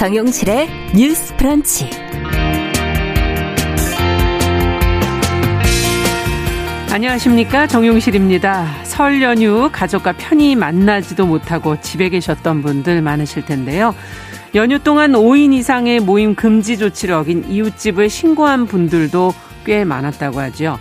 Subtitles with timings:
[0.00, 0.66] 정용실의
[0.96, 1.90] 뉴스 프런치.
[6.90, 7.66] 안녕하십니까.
[7.66, 8.82] 정용실입니다.
[8.84, 13.94] 설 연휴 가족과 편히 만나지도 못하고 집에 계셨던 분들 많으실 텐데요.
[14.54, 19.34] 연휴 동안 5인 이상의 모임 금지 조치를 어긴 이웃집을 신고한 분들도
[19.66, 20.78] 꽤 많았다고 하죠.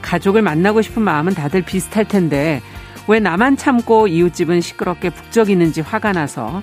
[0.00, 2.62] 가족을 만나고 싶은 마음은 다들 비슷할 텐데
[3.08, 6.62] 왜 나만 참고 이웃집은 시끄럽게 북적이는지 화가 나서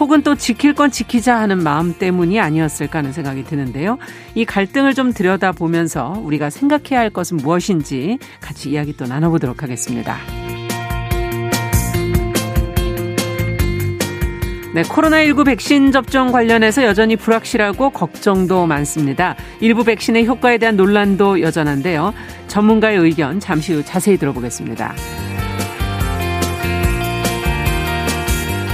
[0.00, 3.98] 혹은 또 지킬 건 지키자 하는 마음 때문이 아니었을까 하는 생각이 드는데요.
[4.34, 10.16] 이 갈등을 좀 들여다보면서 우리가 생각해야 할 것은 무엇인지 같이 이야기 또 나눠보도록 하겠습니다.
[14.74, 19.36] 네, 코로나19 백신 접종 관련해서 여전히 불확실하고 걱정도 많습니다.
[19.60, 22.12] 일부 백신의 효과에 대한 논란도 여전한데요.
[22.48, 24.92] 전문가의 의견 잠시 후 자세히 들어보겠습니다.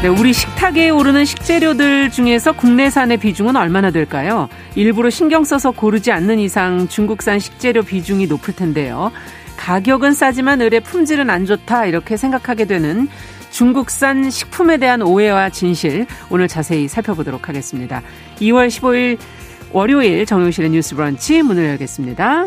[0.03, 4.49] 네, 우리 식탁에 오르는 식재료들 중에서 국내산의 비중은 얼마나 될까요?
[4.75, 9.13] 일부러 신경 써서 고르지 않는 이상 중국산 식재료 비중이 높을 텐데요.
[9.59, 13.09] 가격은 싸지만 의뢰 품질은 안 좋다 이렇게 생각하게 되는
[13.51, 18.01] 중국산 식품에 대한 오해와 진실 오늘 자세히 살펴보도록 하겠습니다.
[18.41, 19.19] 2월 15일
[19.71, 22.47] 월요일 정용실의 뉴스 브런치 문을 열겠습니다.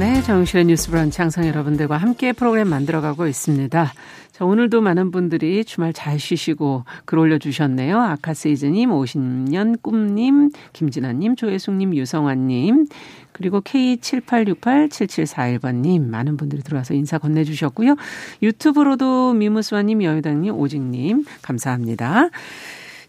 [0.00, 3.92] 네, 정실의 뉴스 브런치 항상 여러분들과 함께 프로그램 만들어가고 있습니다.
[4.32, 8.00] 자, 오늘도 많은 분들이 주말 잘 쉬시고 글 올려주셨네요.
[8.00, 12.86] 아카세이즈님, 50년 꿈님, 김진아님, 조혜숙님, 유성환님,
[13.32, 17.96] 그리고 K78687741번님, 많은 분들이 들어와서 인사 건네주셨고요.
[18.42, 22.30] 유튜브로도 미무스와님, 여유당님, 오직님, 감사합니다.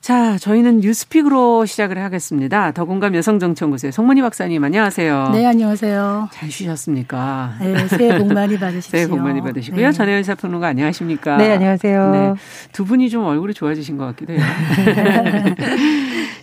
[0.02, 2.72] 자, 저희는 뉴스픽으로 시작을 하겠습니다.
[2.72, 5.30] 더공감 여성정치연구소의 송문희 박사님 안녕하세요.
[5.32, 6.30] 네, 안녕하세요.
[6.34, 7.54] 잘 쉬셨습니까?
[7.62, 8.98] 네, 새해 복 많이 받으십시오.
[8.98, 9.86] 새해 복 많이 받으시고요.
[9.86, 9.92] 네.
[9.92, 11.38] 전혜연 사평론가 안녕하십니까?
[11.38, 12.12] 네, 안녕하세요.
[12.14, 12.34] 네,
[12.72, 14.42] 두 분이 좀 얼굴이 좋아지신 것 같기도 해요.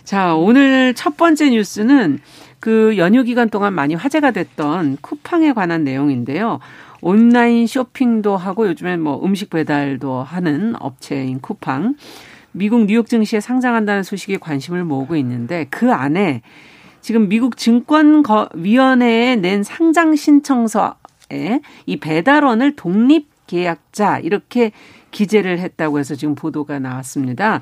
[0.05, 2.19] 자, 오늘 첫 번째 뉴스는
[2.61, 6.59] 그 연휴 기간 동안 많이 화제가 됐던 쿠팡에 관한 내용인데요.
[7.01, 11.95] 온라인 쇼핑도 하고 요즘엔 뭐 음식 배달도 하는 업체인 쿠팡.
[12.51, 16.41] 미국 뉴욕 증시에 상장한다는 소식에 관심을 모으고 있는데 그 안에
[17.01, 24.71] 지금 미국 증권위원회에 낸 상장 신청서에 이 배달원을 독립 계약자 이렇게
[25.11, 27.61] 기재를 했다고 해서 지금 보도가 나왔습니다.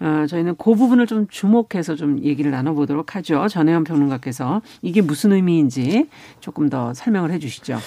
[0.00, 3.48] 어, 저희는 그 부분을 좀 주목해서 좀 얘기를 나눠보도록 하죠.
[3.48, 6.08] 전혜연 평론가께서 이게 무슨 의미인지
[6.40, 7.78] 조금 더 설명을 해 주시죠.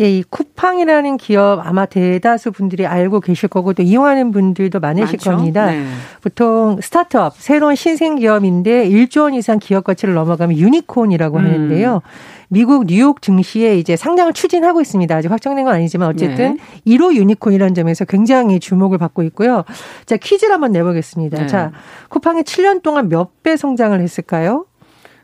[0.00, 5.30] 예, 이 쿠팡이라는 기업 아마 대다수 분들이 알고 계실 거고 또 이용하는 분들도 많으실 많죠?
[5.30, 5.66] 겁니다.
[5.66, 5.86] 네.
[6.22, 11.44] 보통 스타트업, 새로운 신생 기업인데 1조 원 이상 기업 가치를 넘어가면 유니콘이라고 음.
[11.44, 12.02] 하는데요.
[12.52, 15.14] 미국 뉴욕 증시에 이제 상장을 추진하고 있습니다.
[15.14, 16.96] 아직 확정된 건 아니지만 어쨌든 네.
[16.96, 19.62] 1호 유니콘이라는 점에서 굉장히 주목을 받고 있고요.
[20.04, 21.38] 자, 퀴즈를 한번 내보겠습니다.
[21.42, 21.46] 네.
[21.46, 21.70] 자,
[22.08, 24.66] 쿠팡이 7년 동안 몇 배 성장을 했을까요?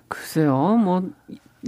[0.08, 1.02] 글쎄요, 뭐.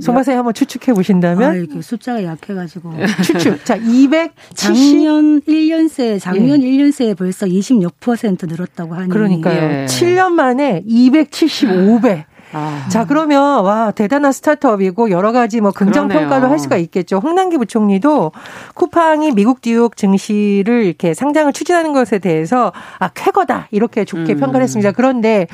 [0.00, 1.50] 송가사님 한번 추측해 보신다면?
[1.50, 2.92] 아, 이렇게 숫자가 약해 가지고.
[3.26, 3.64] 추측.
[3.64, 4.30] 자, 270.
[4.54, 6.66] 작년 1년 새, 작년 예.
[6.69, 9.08] 1년 새에 벌써 26% 늘었다고 하니.
[9.08, 9.60] 그러니까요.
[9.60, 9.86] 예.
[9.86, 12.25] 7년 만에 275배.
[12.53, 12.86] 아.
[12.88, 17.19] 자, 그러면 와, 대단한 스타트업이고 여러 가지 뭐 긍정 평가를 할 수가 있겠죠.
[17.19, 18.32] 홍남기 부총리도
[18.75, 23.69] 쿠팡이 미국 뉴욕 증시를 이렇게 상장을 추진하는 것에 대해서 아, 쾌거다.
[23.70, 24.40] 이렇게 좋게 음.
[24.40, 24.93] 평가를 했습니다.
[24.93, 25.46] 그런데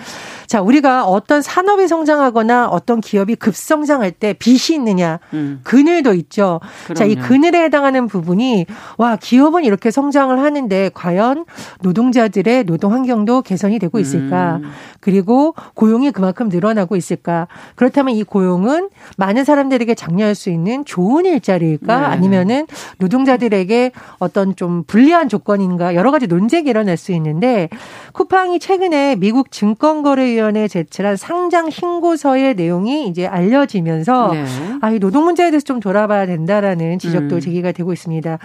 [0.47, 5.61] 자, 우리가 어떤 산업이 성장하거나 어떤 기업이 급성장할 때 빚이 있느냐, 음.
[5.65, 6.61] 그늘도 있죠.
[6.85, 6.99] 그럼요.
[6.99, 8.67] 자, 이 그늘에 해당하는 부분이
[8.99, 11.45] 와, 기업은 이렇게 성장을 하는데 과연
[11.83, 14.61] 노동자들의 노동 환경도 개선이 되고 있을까?
[14.63, 14.71] 음.
[15.01, 17.49] 그리고 고용이 그만큼 늘어나고 있을까?
[17.75, 22.01] 그렇다면 이 고용은 많은 사람들에게 장려할 수 있는 좋은 일자리일까?
[22.01, 22.07] 네.
[22.07, 22.67] 아니면은
[22.99, 25.95] 노동자들에게 어떤 좀 불리한 조건인가?
[25.95, 27.69] 여러 가지 논쟁이 일어날 수 있는데
[28.13, 34.45] 쿠팡이 최근에 미국 증권거래위원회에 제출한 상장 신고서의 내용이 이제 알려지면서 네.
[34.81, 37.41] 아, 이 노동 문제에 대해서 좀 돌아봐야 된다라는 지적도 음.
[37.41, 38.39] 제기가 되고 있습니다.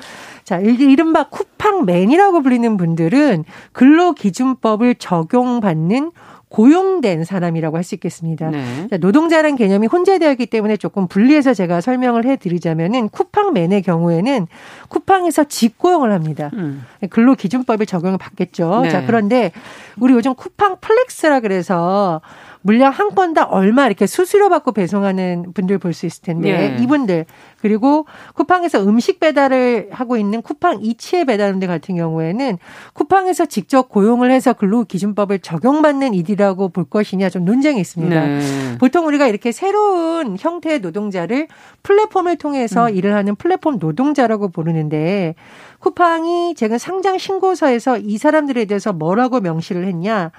[0.44, 6.12] 자, 이른바 쿠팡맨이라고 불리는 분들은 근로기준법을 적용받는
[6.50, 8.50] 고용된 사람이라고 할 수 있겠습니다.
[8.50, 8.88] 네.
[9.00, 14.48] 노동자라는 개념이 혼재되어 있기 때문에 조금 분리해서 제가 설명을 해드리자면은 쿠팡맨의 경우에는
[14.90, 16.52] 쿠팡에서 직고용을 합니다.
[16.54, 16.86] 음.
[17.10, 18.82] 근로 기준법에 적용을 받겠죠.
[18.82, 18.90] 네.
[18.90, 19.52] 자 그런데
[20.00, 22.22] 우리 요즘 쿠팡 플렉스라 그래서
[22.62, 26.84] 물량 한 건당 얼마 이렇게 수수료 받고 배송하는 분들 볼 수 있을 텐데 네.
[26.84, 27.26] 이분들
[27.62, 32.58] 그리고 쿠팡에서 음식 배달을 하고 있는 쿠팡 이치의 배달원들 같은 경우에는
[32.94, 38.26] 쿠팡에서 직접 고용을 해서 근로 기준법을 적용받는 일이라고 볼 것이냐 좀 논쟁이 있습니다.
[38.26, 38.78] 네.
[38.80, 41.48] 보통 우리가 이렇게 새로운 형태의 노동자를
[41.84, 42.96] 플랫폼을 통해서 음.
[42.96, 45.36] 일을 하는 플랫폼 노동자라고 부르는데
[45.80, 50.32] 쿠팡이 최근 상장 신고서에서 이 사람들에 대해서 뭐라고 명시를 했냐?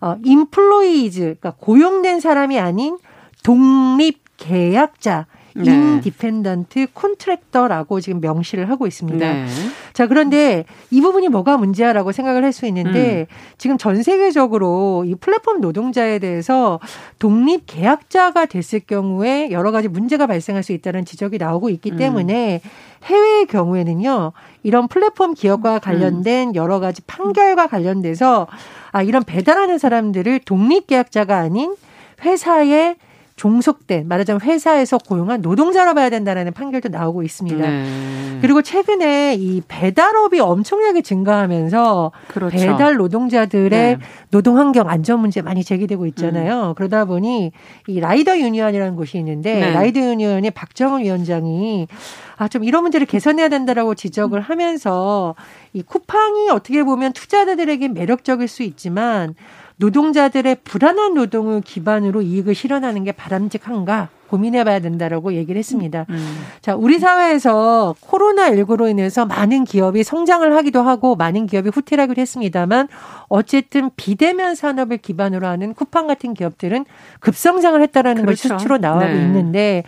[0.00, 2.98] 어, employees, 그러니까 고용된 사람이 아닌
[3.42, 5.72] 독립 계약자, 네.
[5.72, 9.18] independent contractor라고 지금 명시를 하고 있습니다.
[9.18, 9.46] 네.
[9.92, 13.34] 자, 그런데 이 부분이 뭐가 문제야라고 생각을 할 수 있는데 음.
[13.58, 16.80] 지금 전 세계적으로 이 플랫폼 노동자에 대해서
[17.18, 21.96] 독립 계약자가 됐을 경우에 여러 가지 문제가 발생할 수 있다는 지적이 나오고 있기 음.
[21.96, 22.60] 때문에
[23.04, 24.32] 해외의 경우에는요.
[24.62, 26.54] 이런 플랫폼 기업과 관련된 음.
[26.54, 28.46] 여러 가지 판결과 관련돼서
[28.90, 31.74] 아, 이런 배달하는 사람들을 독립 계약자가 아닌
[32.22, 32.96] 회사의
[33.40, 37.70] 종속된 말하자면 회사에서 고용한 노동자로 봐야 된다라는 판결도 나오고 있습니다.
[37.70, 38.38] 네.
[38.42, 42.54] 그리고 최근에 이 배달업이 엄청나게 증가하면서 그렇죠.
[42.54, 43.98] 배달 노동자들의 네.
[44.30, 46.68] 노동 환경 안전 문제 많이 제기되고 있잖아요.
[46.68, 46.74] 음.
[46.74, 47.52] 그러다 보니
[47.86, 49.72] 이 라이더 유니언이라는 곳이 있는데 네.
[49.72, 51.88] 라이더 유니언의 박정훈 위원장이
[52.36, 55.34] 아, 좀 이런 문제를 개선해야 된다라고 지적을 하면서
[55.72, 59.34] 이 쿠팡이 어떻게 보면 투자자들에게 매력적일 수 있지만
[59.80, 66.06] 노동자들의 불안한 노동을 기반으로 이익을 실현하는 게 바람직한가 고민해 봐야 된다라고 얘기를 했습니다.
[66.08, 66.42] 음, 음.
[66.60, 72.88] 자, 우리 사회에서 코로나19로 인해서 많은 기업이 성장을 하기도 하고 많은 기업이 후퇴하기도 했습니다만
[73.28, 76.84] 어쨌든 비대면 산업을 기반으로 하는 쿠팡 같은 기업들은
[77.18, 78.48] 급성장을 했다라는 그렇죠.
[78.48, 79.14] 걸 수치로 나오고 네.
[79.14, 79.82] 있는데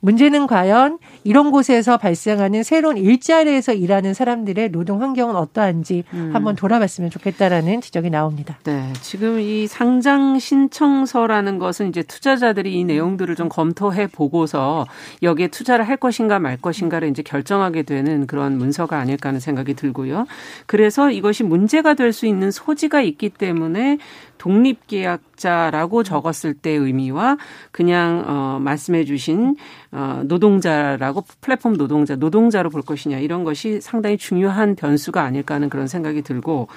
[0.00, 6.30] 문제는 과연 이런 곳에서 발생하는 새로운 일자리에서 일하는 사람들의 노동 환경은 어떠한지 음.
[6.34, 8.58] 한번 돌아봤으면 좋겠다라는 지적이 나옵니다.
[8.64, 8.92] 네.
[9.00, 14.86] 지금 이 상장 신청서라는 것은 이제 투자자들이 이 내용들을 좀 검토해 보고서
[15.22, 20.26] 여기에 투자를 할 것인가 말 것인가를 이제 결정하게 되는 그런 문서가 아닐까 하는 생각이 들고요.
[20.66, 23.98] 그래서 이것이 문제가 될 수 있는 소지가 있기 때문에
[24.38, 27.36] 독립계약자라고 적었을 때 의미와
[27.70, 29.56] 그냥 어 말씀해 주신
[29.92, 35.86] 어 노동자라고 플랫폼 노동자 노동자로 볼 것이냐 이런 것이 상당히 중요한 변수가 아닐까 하는 그런
[35.86, 36.68] 생각이 들고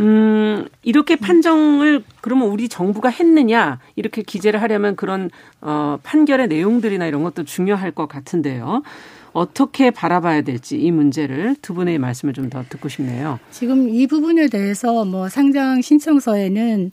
[0.00, 5.30] 음, 이렇게 판정을 그러면 우리 정부가 했느냐 이렇게 기재를 하려면 그런
[5.60, 8.82] 어 판결의 내용들이나 이런 것도 중요할 것 같은데요.
[9.32, 13.38] 어떻게 바라봐야 될지 이 문제를 두 분의 말씀을 좀 더 듣고 싶네요.
[13.50, 16.90] 지금 이 부분에 대해서 뭐 상장 신청서에는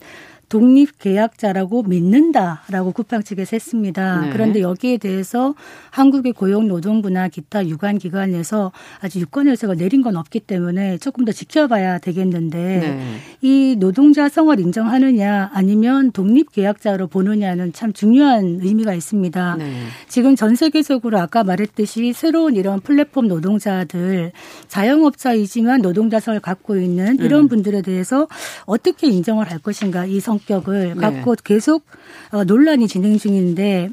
[0.48, 4.20] 독립 계약자라고 믿는다라고 쿠팡 측에서 했습니다.
[4.20, 4.30] 네.
[4.32, 5.54] 그런데 여기에 대해서
[5.90, 8.70] 한국의 고용노동부나 기타 유관 기관에서
[9.00, 13.16] 아주 유권해석을 내린 건 없기 때문에 조금 더 지켜봐야 되겠는데 네.
[13.42, 19.56] 이 노동자 성을 인정하느냐 아니면 독립 계약자로 보느냐는 참 중요한 의미가 있습니다.
[19.56, 19.72] 네.
[20.08, 24.30] 지금 전 세계적으로 아까 말했듯이 새로운 이런 플랫폼 노동자들
[24.68, 27.48] 자영업자이지만 노동자성을 갖고 있는 이런 음.
[27.48, 28.28] 분들에 대해서
[28.64, 31.00] 어떻게 인정을 할 것인가 이성 성격을 네.
[31.00, 31.84] 갖고 계속
[32.32, 33.90] 어, 논란이 진행 중인데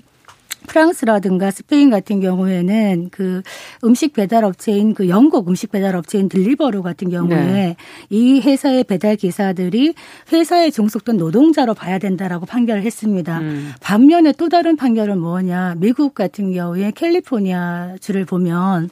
[0.68, 3.42] 프랑스라든가 스페인 같은 경우에는 그
[3.84, 7.76] 음식 배달 업체인 그 영국 음식 배달 업체인 Deliveroo 같은 경우에 네.
[8.10, 9.94] 이 회사의 배달 기사들이
[10.32, 13.40] 회사에 종속된 노동자로 봐야 된다라고 판결을 했습니다.
[13.40, 13.74] 음.
[13.82, 15.76] 반면에 또 다른 판결은 뭐냐?
[15.78, 18.90] 미국 같은 경우에 캘리포니아 주를 보면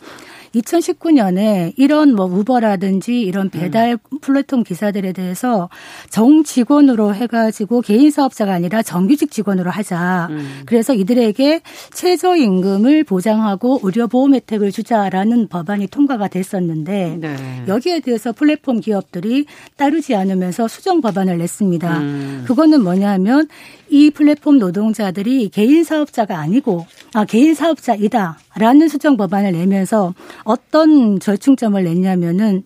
[0.56, 5.70] 2019년에 이런 뭐 우버라든지 이런 배달 플랫폼 기사들에 대해서
[6.10, 10.28] 정 직원으로 해가지고 개인 사업자가 아니라 정규직 직원으로 하자.
[10.30, 10.62] 음.
[10.66, 11.62] 그래서 이들에게
[11.94, 17.64] 최저임금을 보장하고 의료보험 혜택을 주자라는 법안이 통과가 됐었는데 네.
[17.68, 19.46] 여기에 대해서 플랫폼 기업들이
[19.78, 22.00] 따르지 않으면서 수정 법안을 냈습니다.
[22.00, 22.44] 음.
[22.48, 23.48] 그거는 뭐냐면
[23.92, 32.64] 이 플랫폼 노동자들이 개인 사업자가 아니고 아 개인 사업자이다라는 수정 법안을 내면서 어떤 절충점을 냈냐면은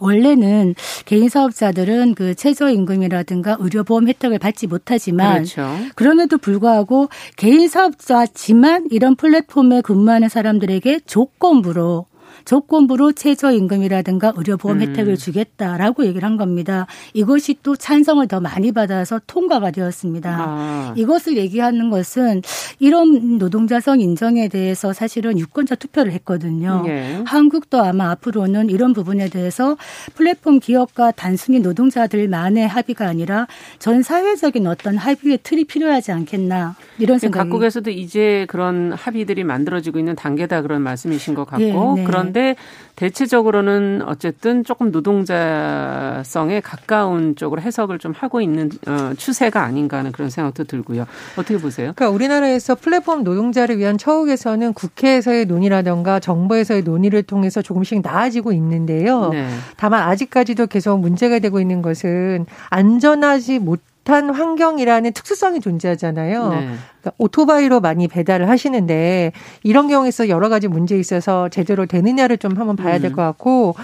[0.00, 0.74] 원래는
[1.04, 5.76] 개인 사업자들은 그 최저임금이라든가 의료보험 혜택을 받지 못하지만 그렇죠.
[5.94, 12.06] 그럼에도 불구하고 개인 사업자지만 이런 플랫폼에 근무하는 사람들에게 조건부로
[12.44, 14.82] 조건부로 최저임금이라든가 의료보험 음.
[14.82, 16.86] 혜택을 주겠다라고 얘기를 한 겁니다.
[17.14, 20.36] 이것이 또 찬성을 더 많이 받아서 통과가 되었습니다.
[20.38, 20.94] 아.
[20.96, 22.42] 이것을 얘기하는 것은
[22.78, 26.82] 이런 노동자성 인정에 대해서 사실은 유권자 투표를 했거든요.
[26.86, 27.22] 네.
[27.26, 29.76] 한국도 아마 앞으로는 이런 부분에 대해서
[30.14, 33.46] 플랫폼 기업과 단순히 노동자들만의 합의가 아니라
[33.78, 37.50] 전 사회적인 어떤 합의의 틀이 필요하지 않겠나 이런 생각이.
[37.50, 42.04] 각국에서도 이제 그런 합의들이 만들어지고 있는 단계다 그런 말씀이신 것 같고 네, 네.
[42.04, 42.56] 그런 데
[42.96, 50.28] 대체적으로는 어쨌든 조금 노동자성에 가까운 쪽으로 해석을 좀 하고 있는 어, 추세가 아닌가 하는 그런
[50.28, 51.06] 생각도 들고요.
[51.36, 51.92] 어떻게 보세요?
[51.96, 59.30] 그러니까 우리나라에서 플랫폼 노동자를 위한 처우에서는 국회에서의 논의라던가 정부에서의 논의를 통해서 조금씩 나아지고 있는데요.
[59.30, 59.48] 네.
[59.76, 63.80] 다만 아직까지도 계속 문제가 되고 있는 것은 안전하지 못
[64.10, 66.48] 비슷한 환경이라는 특수성이 존재하잖아요.
[66.48, 66.56] 네.
[66.56, 69.30] 그러니까 오토바이로 많이 배달을 하시는데
[69.62, 73.24] 이런 경우에서 여러 가지 문제 있어서 제대로 되느냐를 좀 한번 봐야 될것 음.
[73.24, 73.76] 같고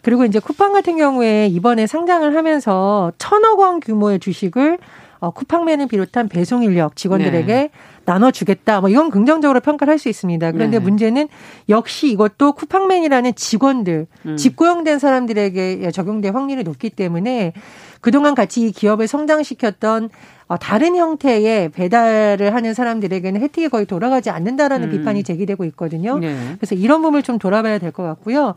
[0.00, 4.78] 그리고 이제 쿠팡 같은 경우에 이번에 상장을 하면서 천억 원 규모의 주식을
[5.18, 7.70] 어, 쿠팡맨을 비롯한 배송 인력 직원들에게 네.
[8.04, 8.80] 나눠주겠다.
[8.80, 10.50] 뭐 이건 긍정적으로 평가를 할 수 있습니다.
[10.50, 10.84] 그런데 네.
[10.84, 11.28] 문제는
[11.68, 14.36] 역시 이것도 쿠팡맨이라는 직원들, 음.
[14.36, 17.52] 직고용된 사람들에게 적용될 확률이 높기 때문에
[18.02, 20.10] 그동안 같이 이 기업을 성장시켰던
[20.48, 24.90] 어, 다른 형태의 배달을 하는 사람들에게는 혜택이 거의 돌아가지 않는다라는 음.
[24.90, 26.18] 비판이 제기되고 있거든요.
[26.18, 26.36] 네.
[26.58, 28.54] 그래서 이런 부분을 좀 돌아봐야 될 것 같고요.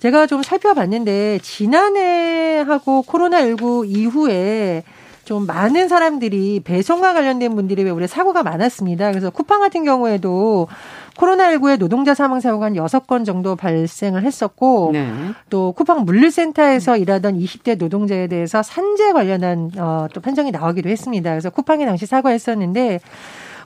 [0.00, 4.82] 제가 좀 살펴봤는데 지난해하고 코로나19 이후에
[5.24, 9.10] 좀 많은 사람들이 배송과 관련된 분들이 왜 우리 사고가 많았습니다.
[9.10, 10.68] 그래서 쿠팡 같은 경우에도
[11.16, 15.10] 코로나19의 노동자 사망 사고가 한 6건 정도 발생을 했었고 네.
[15.50, 21.30] 또 쿠팡 물류센터에서 일하던 20대 노동자에 대해서 산재 관련한 어, 또 판정이 나오기도 했습니다.
[21.30, 23.00] 그래서 쿠팡이 당시 사과했었는데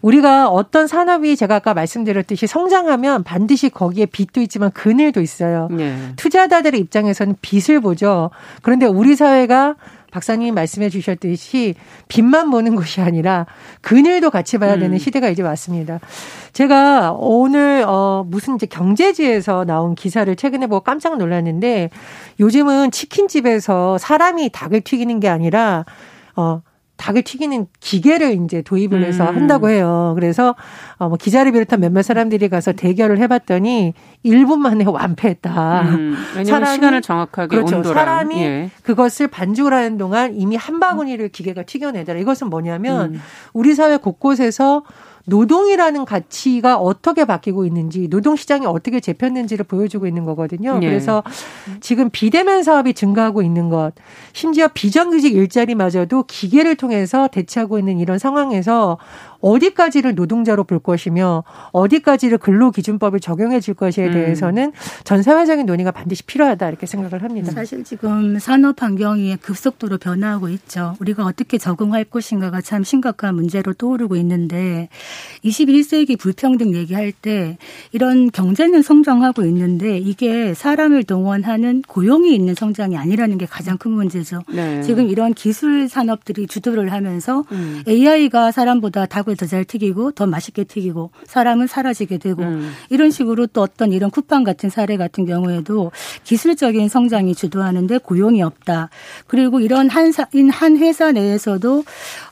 [0.02, 5.68] 우리가 어떤 산업이 제가 아까 말씀드렸듯이 성장하면 반드시 거기에 빚도 있지만 그늘도 있어요.
[5.70, 5.96] 네.
[6.16, 8.30] 투자자들의 입장에서는 빚을 보죠.
[8.62, 9.74] 그런데 우리 사회가
[10.10, 11.74] 박사님이 말씀해 주셨듯이
[12.08, 13.46] 빛만 보는 것이 아니라
[13.80, 14.98] 그늘도 같이 봐야 되는 음.
[14.98, 16.00] 시대가 이제 왔습니다.
[16.52, 21.90] 제가 오늘 어 무슨 이제 경제지에서 나온 기사를 최근에 보고 깜짝 놀랐는데
[22.38, 25.84] 요즘은 치킨집에서 사람이 닭을 튀기는 게 아니라
[26.36, 26.62] 어
[27.00, 29.34] 닭을 튀기는 기계를 이제 도입을 해서 음.
[29.34, 30.12] 한다고 해요.
[30.14, 30.54] 그래서
[30.98, 35.82] 어뭐 기자를 비롯한 몇몇 사람들이 가서 대결을 해봤더니 1분 만에 완패했다.
[35.82, 36.16] 음.
[36.44, 37.76] 사람이 시간을 정확하게 그렇죠.
[37.76, 37.94] 온도랑.
[38.04, 38.70] 사람이 예.
[38.82, 42.20] 그것을 반죽을 하는 동안 이미 한 바구니를 기계가 튀겨내더라.
[42.20, 43.20] 이것은 뭐냐면 음.
[43.54, 44.82] 우리 사회 곳곳에서
[45.26, 50.78] 노동이라는 가치가 어떻게 바뀌고 있는지 노동 시장이 어떻게 재폈는지를 보여주고 있는 거거든요.
[50.78, 50.86] 네.
[50.86, 51.22] 그래서
[51.80, 53.92] 지금 비대면 사업이 증가하고 있는 것,
[54.32, 58.98] 심지어 비정규직 일자리마저도 기계를 통해서 대체하고 있는 이런 상황에서
[59.40, 64.12] 어디까지를 노동자로 볼 것이며 어디까지를 근로기준법을 적용해 줄 것에 음.
[64.12, 64.72] 대해서는
[65.04, 67.52] 전 사회적인 논의가 반드시 필요하다 이렇게 생각을 합니다.
[67.52, 70.96] 사실 지금 산업 환경이 급속도로 변화하고 있죠.
[71.00, 74.88] 우리가 어떻게 적응할 것인가가 참 심각한 문제로 떠오르고 있는데
[75.44, 77.56] 21세기 불평등 얘기할 때
[77.92, 84.42] 이런 경제는 성장하고 있는데 이게 사람을 동원하는 고용이 있는 성장이 아니라는 게 가장 큰 문제죠.
[84.52, 84.82] 네.
[84.82, 87.82] 지금 이런 기술 산업들이 주도를 하면서 음.
[87.88, 92.72] AI가 사람보다 닭을 닭을 더잘 튀기고 더 맛있게 튀기고 사람은 사라지게 되고 음.
[92.88, 95.92] 이런 식으로 또 어떤 이런 쿠팡 같은 사례 같은 경우에도
[96.24, 98.90] 기술적인 성장이 주도하는데 고용이 없다.
[99.26, 101.84] 그리고 이런 한, 사, 한 회사 내에서도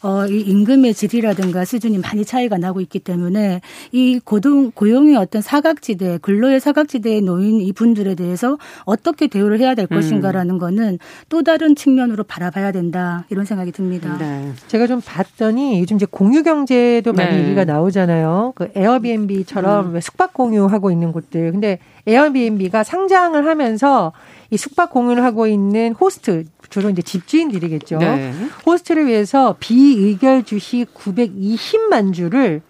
[0.02, 3.60] 어, 이 임금의 질이라든가 수준이 많이 차이가 나고 있기 때문에
[3.92, 9.96] 이 고동, 고용의 어떤 사각지대, 근로의 사각지대에 놓인 이분들에 대해서 어떻게 대우를 해야 될 음.
[9.96, 13.24] 것인가라는 거는 또 다른 측면으로 바라봐야 된다.
[13.30, 14.16] 이런 생각이 듭니다.
[14.18, 14.52] 네.
[14.66, 17.45] 제가 좀 봤더니 요즘 이제 공유경제 때도 많이 네.
[17.45, 18.52] 얘기가 나오잖아요.
[18.54, 20.00] 그 에어비앤비처럼 음.
[20.00, 21.52] 숙박 공유하고 있는 곳들.
[21.52, 24.12] 근데 에어비앤비가 상장을 하면서
[24.50, 27.99] 이 숙박 공유를 하고 있는 호스트 주로 이제 집주인들이겠죠.
[27.99, 28.33] 네.
[28.66, 32.62] 호스트를 위해서 비의결 주식 920만 주를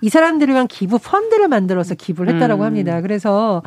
[0.00, 2.66] 이 사람들을 위한 기부 펀드를 만들어서 기부를 했다라고 음.
[2.66, 3.00] 합니다.
[3.00, 3.62] 그래서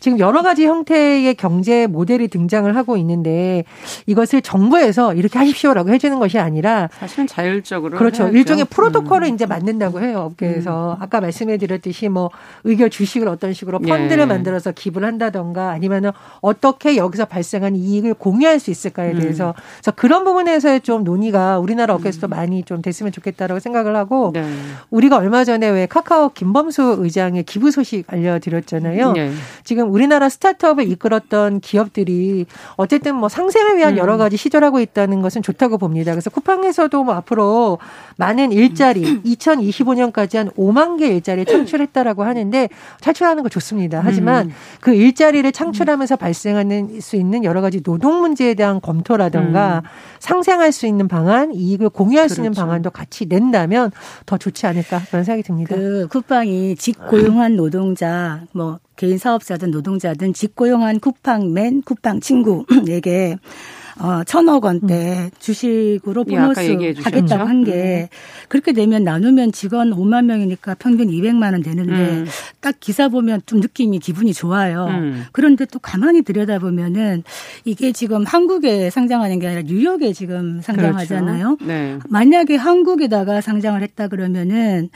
[0.00, 3.64] 지금 여러 가지 형태의 경제 모델이 등장을 하고 있는데
[4.06, 8.36] 이것을 정부에서 이렇게 하십시오라고 해주는 것이 아니라 사실은 자율적으로 그렇죠 해야죠.
[8.36, 9.34] 일종의 프로토콜을 음.
[9.34, 11.02] 이제 만든다고 해요 업계에서 음.
[11.02, 12.30] 아까 말씀해드렸듯이 뭐
[12.64, 14.26] 의결 주식을 어떤 식으로 펀드를 예.
[14.26, 16.10] 만들어서 기부를 한다던가 아니면은
[16.40, 19.20] 어떻게 여기서 발생한 이익을 공유할 수 있을까에 음.
[19.20, 19.52] 대해서 음.
[19.78, 22.30] 그래서 그런 부분에서의 좀 논의가 우리나라 업계에서도 음.
[22.30, 24.44] 많이 좀 됐으면 좋겠다라고 생각을 하고 네.
[24.90, 29.12] 우리가 얼마 전에 왜 카카오 김범수 의장의 기부 소식 알려드렸잖아요.
[29.12, 29.32] 네.
[29.64, 33.98] 지금 지금 우리나라 스타트업을 이끌었던 기업들이 어쨌든 뭐 상생을 위한 음.
[33.98, 36.12] 여러 가지 시절하고 있다는 것은 좋다고 봅니다.
[36.12, 37.78] 그래서 쿠팡에서도 뭐 앞으로
[38.16, 42.68] 많은 일자리 2025년까지 한 5만 개 일자리 창출했다라고 하는데
[43.00, 44.00] 창출하는 거 좋습니다.
[44.02, 44.52] 하지만 음.
[44.80, 49.88] 그 일자리를 창출하면서 발생하는 수 있는 여러 가지 노동 문제에 대한 검토라든가 음.
[50.18, 52.26] 상생할 수 있는 방안, 이익을 공유할.
[52.28, 52.66] 수 있는 그렇죠.
[52.66, 53.92] 방안도 같이 낸다면
[54.24, 55.76] 더 좋지 않을까 그런 생각이 듭니다.
[55.76, 63.36] 그 쿠팡이 직고용한 노동자 뭐 개인 사업자든 노동자든 직고용한 쿠팡맨, 쿠팡 친구에게
[63.98, 65.30] 어, 천억 원대 음.
[65.38, 68.08] 주식으로 보너스 하겠다고 한게 네.
[68.48, 72.26] 그렇게 되면 나누면 직원 5만 명이니까 평균 200만 원 되는데 음.
[72.60, 74.86] 딱 기사 보면 좀 느낌이 기분이 좋아요.
[74.86, 75.24] 음.
[75.32, 77.22] 그런데 또 가만히 들여다보면은
[77.64, 81.56] 이게 지금 한국에 상장하는 게 아니라 뉴욕에 지금 상장하잖아요.
[81.56, 81.64] 그렇죠.
[81.64, 81.98] 네.
[82.10, 84.90] 만약에 한국에다가 상장을 했다 그러면은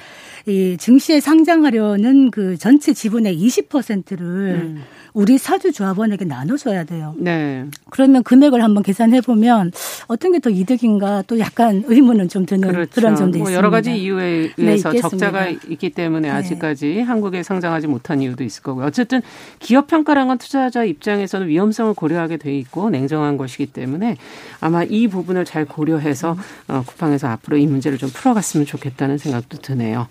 [0.47, 4.83] 이 증시에 상장하려는 그 전체 지분의 20%를 음.
[5.13, 7.15] 우리 사주 조합원에게 나눠줘야 돼요.
[7.19, 7.67] 네.
[7.91, 9.73] 그러면 금액을 한번 계산해 보면
[10.07, 12.91] 어떤 게 더 이득인가 또 약간 의문은 좀 드는 그렇죠.
[12.95, 13.57] 그런 점도 뭐 있습니다.
[13.57, 17.03] 여러 가지 이유에 네, 의해서 네, 적자가 있기 때문에 아직까지 네.
[17.03, 18.87] 한국에 상장하지 못한 이유도 있을 거고요.
[18.87, 19.21] 어쨌든
[19.59, 24.17] 기업 평가란 건 투자자 입장에서는 위험성을 고려하게 돼 있고 냉정한 것이기 때문에
[24.61, 26.37] 아마 이 부분을 잘 고려해서
[26.69, 30.09] 어, 쿠팡에서 앞으로 이 문제를 좀 풀어갔으면 좋겠다는 생각도 드네요.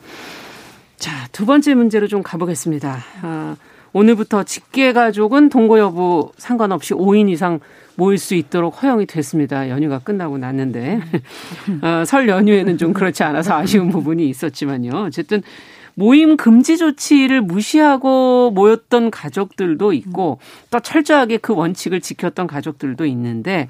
[1.00, 3.00] 자, 두 번째 문제로 좀 가보겠습니다.
[3.22, 3.56] 아,
[3.94, 7.62] 오늘부터 직계 가족은 동거 여부 상관없이 5인 이상
[7.96, 9.70] 모일 수 있도록 허용이 됐습니다.
[9.70, 11.00] 연휴가 끝나고 났는데
[11.82, 14.92] 어, 설 연휴에는 좀 그렇지 않아서 아쉬운 부분이 있었지만요.
[15.06, 15.42] 어쨌든
[15.96, 20.40] 모임 금지 조치를 무시하고 모였던 가족들도 있고
[20.70, 23.70] 또 철저하게 그 원칙을 지켰던 가족들도 있는데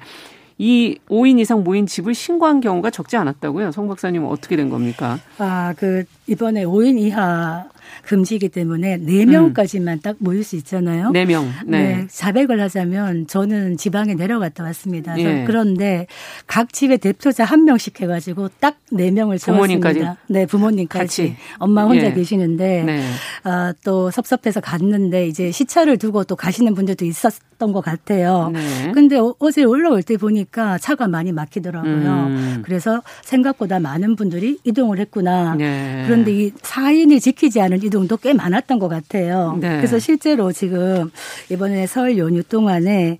[0.62, 3.72] 이 5인 이상 모인 집을 신고한 경우가 적지 않았다고요.
[3.72, 5.18] 성 박사님 어떻게 된 겁니까?
[5.38, 7.64] 아, 그 이번에 5인 이하
[8.04, 10.00] 금지이기 때문에 4명까지만 음.
[10.00, 11.10] 딱 모일 수 있잖아요.
[11.12, 11.48] 4명.
[11.66, 11.80] 네.
[11.80, 12.06] 네.
[12.10, 15.18] 자백을 하자면 저는 지방에 내려갔다 왔습니다.
[15.18, 15.44] 예.
[15.46, 16.06] 그런데
[16.46, 20.04] 각 집에 대표자 한 명씩 해가지고 딱 4명을 부모님까지?
[20.28, 21.04] 네, 부모님까지.
[21.04, 21.36] 같이.
[21.58, 22.12] 엄마 혼자 예.
[22.12, 23.02] 계시는데 네.
[23.44, 28.50] 아, 또 섭섭해서 갔는데 이제 시차를 두고 또 가시는 분들도 있었던 것 같아요.
[28.52, 28.92] 네.
[28.92, 31.90] 근데 어제 올라올 때 보니까 차가 많이 막히더라고요.
[31.92, 32.62] 음.
[32.64, 35.54] 그래서 생각보다 많은 분들이 이동을 했구나.
[35.56, 36.04] 네.
[36.06, 39.58] 그런데 이 4인이 지키지 않은 이동도 꽤 많았던 것 같아요.
[39.60, 39.76] 네.
[39.76, 41.10] 그래서 실제로 지금
[41.50, 43.18] 이번에 설 연휴 동안에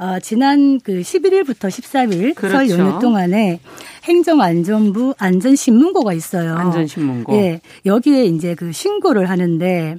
[0.00, 2.56] 어, 지난 그 11일부터 13일 그렇죠.
[2.56, 3.60] 설 연휴 동안에
[4.04, 6.56] 행정안전부 안전신문고가 있어요.
[6.56, 7.34] 안전신문고.
[7.34, 7.60] 예.
[7.86, 9.96] 여기에 이제 그 신고를 하는데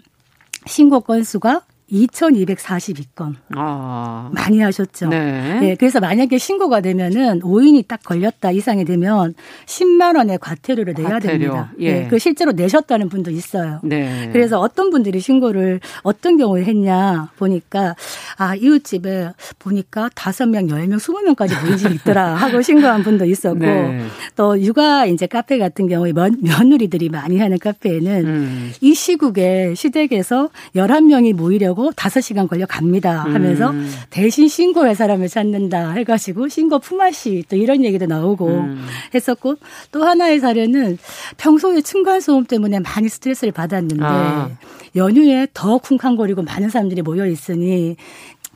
[0.67, 3.35] 신고 건수가 2,242건.
[3.55, 4.29] 아.
[4.33, 5.07] 많이 하셨죠.
[5.09, 5.59] 네.
[5.59, 5.75] 네.
[5.75, 9.33] 그래서 만약에 신고가 되면은 5인이 딱 걸렸다 이상이 되면
[9.65, 11.31] 10만 원의 과태료를 내야 과태료.
[11.31, 11.71] 됩니다.
[11.79, 11.93] 예.
[11.93, 12.07] 네.
[12.07, 13.79] 그 실제로 내셨다는 분도 있어요.
[13.83, 14.29] 네.
[14.31, 17.95] 그래서 어떤 분들이 신고를 어떤 경우에 했냐 보니까
[18.37, 24.05] 아, 이웃집에 보니까 5명, 10명, 20명까지 모인 집이 있더라 하고 신고한 분도 있었고 네.
[24.35, 28.71] 또 육아 이제 카페 같은 경우에 면, 며느리들이 많이 하는 카페에는 음.
[28.81, 33.89] 이 시국에 시댁에서 11명이 모이려고 하고 5시간 걸려 갑니다 하면서 음.
[34.09, 38.85] 대신 신고할 사람을 찾는다 해가지고 신고 품앗이 또 이런 얘기도 나오고 음.
[39.13, 39.55] 했었고
[39.91, 40.97] 또 하나의 사례는
[41.37, 44.49] 평소에 층간소음 때문에 많이 스트레스를 받았는데 아.
[44.95, 47.95] 연휴에 더 쿵쾅거리고 많은 사람들이 모여 있으니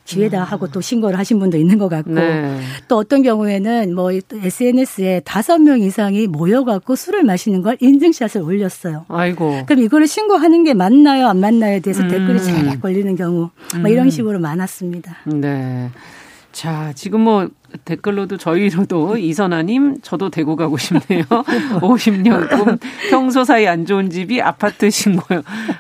[0.06, 0.44] 기회다 음.
[0.44, 2.60] 하고 또 신고를 하신 분도 있는 것 같고 네.
[2.88, 9.06] 또 어떤 경우에는 뭐 SNS에 다섯 명 이상이 모여갖고 술을 마시는 걸 인증샷을 올렸어요.
[9.08, 9.64] 아이고.
[9.66, 12.10] 그럼 이거를 신고하는 게 맞나요, 안 맞나요에 대해서 음.
[12.10, 14.10] 댓글이 잘 걸리는 경우 뭐 이런 음.
[14.10, 15.18] 식으로 많았습니다.
[15.26, 15.90] 네.
[16.54, 17.50] 자, 지금 뭐
[17.86, 21.24] 댓글로도 저희로도 이선아님 저도 대구 가고 싶네요.
[21.82, 22.78] 50년 꿈
[23.10, 25.24] 평소 사이 안 좋은 집이 아파트 신고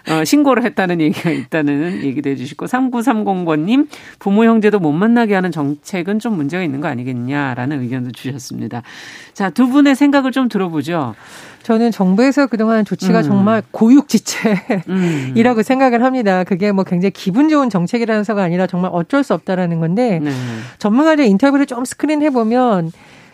[0.10, 6.36] 어, 신고를 했다는 얘기가 있다는 얘기도 해주시고 3930번님 부모 형제도 못 만나게 하는 정책은 좀
[6.36, 8.82] 문제가 있는 거 아니겠냐라는 의견도 주셨습니다.
[9.34, 11.14] 자 두 분의 생각을 좀 들어보죠.
[11.64, 13.24] 저는 정부에서 그동안 조치가 음.
[13.24, 15.64] 정말 고육지책이라고 음.
[15.64, 16.44] 생각을 합니다.
[16.44, 20.32] 그게 뭐 굉장히 기분 좋은 정책이라서가 아니라 정말 어쩔 수 없다라는 건데 네.
[20.80, 22.92] 전문가들 인터뷰를 좀 스크린 해 보면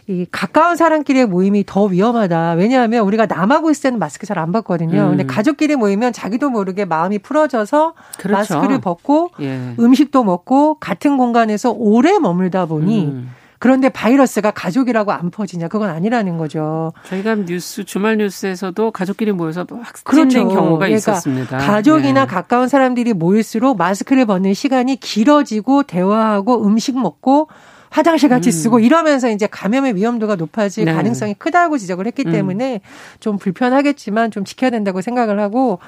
[0.08, 2.54] 이 가까운 사람끼리의 모임이 더 위험하다.
[2.54, 5.04] 왜냐하면 우리가 남하고 있을 때는 마스크 잘 안 벗거든요.
[5.04, 5.10] 음.
[5.10, 8.56] 근데 가족끼리 모이면 자기도 모르게 마음이 풀어져서 그렇죠.
[8.56, 9.60] 마스크를 벗고 예.
[9.80, 13.32] 음식도 먹고 같은 공간에서 오래 머물다 보니 음.
[13.60, 15.68] 그런데 바이러스가 가족이라고 안 퍼지냐?
[15.68, 16.94] 그건 아니라는 거죠.
[17.08, 20.48] 저희가 뉴스 주말 뉴스에서도 가족끼리 모여서 확진된 그렇죠.
[20.48, 21.58] 경우가 그러니까 있었습니다.
[21.58, 22.28] 가족이나 네.
[22.28, 27.50] 가까운 사람들이 모일수록 마스크를 벗는 시간이 길어지고 대화하고 음식 먹고
[27.90, 28.52] 화장실 같이 음.
[28.52, 30.94] 쓰고 이러면서 이제 감염의 위험도가 높아질 네.
[30.94, 32.32] 가능성이 크다고 지적을 했기 음.
[32.32, 32.82] 때문에
[33.20, 35.80] 좀 불편하겠지만 좀 지켜야 된다고 생각을 하고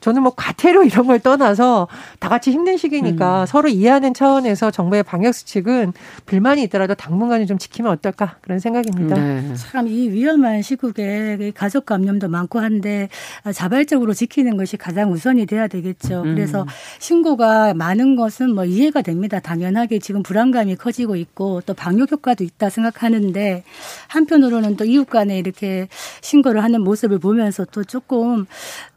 [0.00, 3.46] 저는 뭐 과태료 이런 걸 떠나서 다 같이 힘든 시기니까 음.
[3.46, 5.92] 서로 이해하는 차원에서 정부의 방역 수칙은
[6.26, 9.16] 불만이 있더라도 당분간은 좀 지키면 어떨까 그런 생각입니다.
[9.16, 9.54] 네.
[9.54, 13.08] 참이 위험한 시국에 가족 감염도 많고 한데
[13.52, 16.22] 자발적으로 지키는 것이 가장 우선이 돼야 되겠죠.
[16.22, 16.34] 음.
[16.34, 16.66] 그래서
[16.98, 19.40] 신고가 많은 것은 뭐 이해가 됩니다.
[19.40, 23.64] 당연하게 지금 불안감이 커지고 있고 또 방역 효과도 있다 생각하는데
[24.08, 25.88] 한편으로는 또 이웃 간에 이렇게
[26.20, 28.46] 신고를 하는 모습을 보면서 또 조금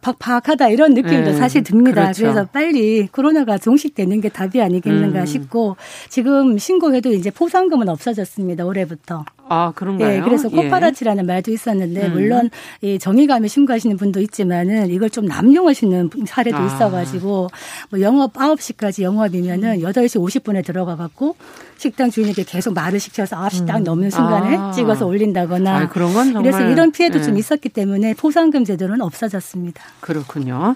[0.01, 1.33] 팍팍하다 이런 느낌도 네.
[1.33, 2.01] 사실 듭니다.
[2.01, 2.23] 그렇죠.
[2.23, 5.25] 그래서 빨리 코로나가 종식되는 게 답이 아니겠는가 음.
[5.25, 5.75] 싶고
[6.09, 8.65] 지금 신고해도 이제 포상금은 없어졌습니다.
[8.65, 9.25] 올해부터.
[9.49, 10.17] 아, 그런가요?
[10.17, 11.27] 예, 그래서 코파라치라는 예.
[11.27, 12.13] 말도 있었는데 음.
[12.13, 12.49] 물론
[12.81, 16.65] 이 정의감에 신고하시는 분도 있지만은 이걸 좀 남용하시는 사례도 아.
[16.65, 17.49] 있어가지고
[17.89, 21.35] 뭐 영업 9시까지 영업이면은 8시 50분에 들어가 갖고
[21.77, 23.83] 식당 주인에게 계속 말을 시켜서 9시 딱 음.
[23.83, 24.71] 넘는 순간에 아.
[24.71, 27.23] 찍어서 올린다거나 아, 그런 건 정말 그래서 이런 피해도 예.
[27.23, 29.83] 좀 있었기 때문에 포상금 제도는 없어졌습니다.
[30.01, 30.75] 그렇군요.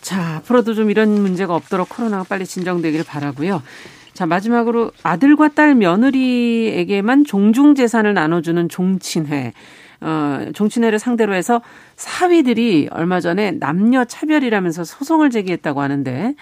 [0.00, 3.60] 자, 앞으로도 좀 이런 문제가 없도록 코로나가 빨리 진정되기를 바라고요.
[4.16, 9.52] 자, 마지막으로 아들과 딸 며느리에게만 종중 재산을 나눠주는 종친회.
[10.00, 11.60] 어, 종친회를 상대로 해서
[11.96, 16.34] 사위들이 얼마 전에 남녀 차별이라면서 소송을 제기했다고 하는데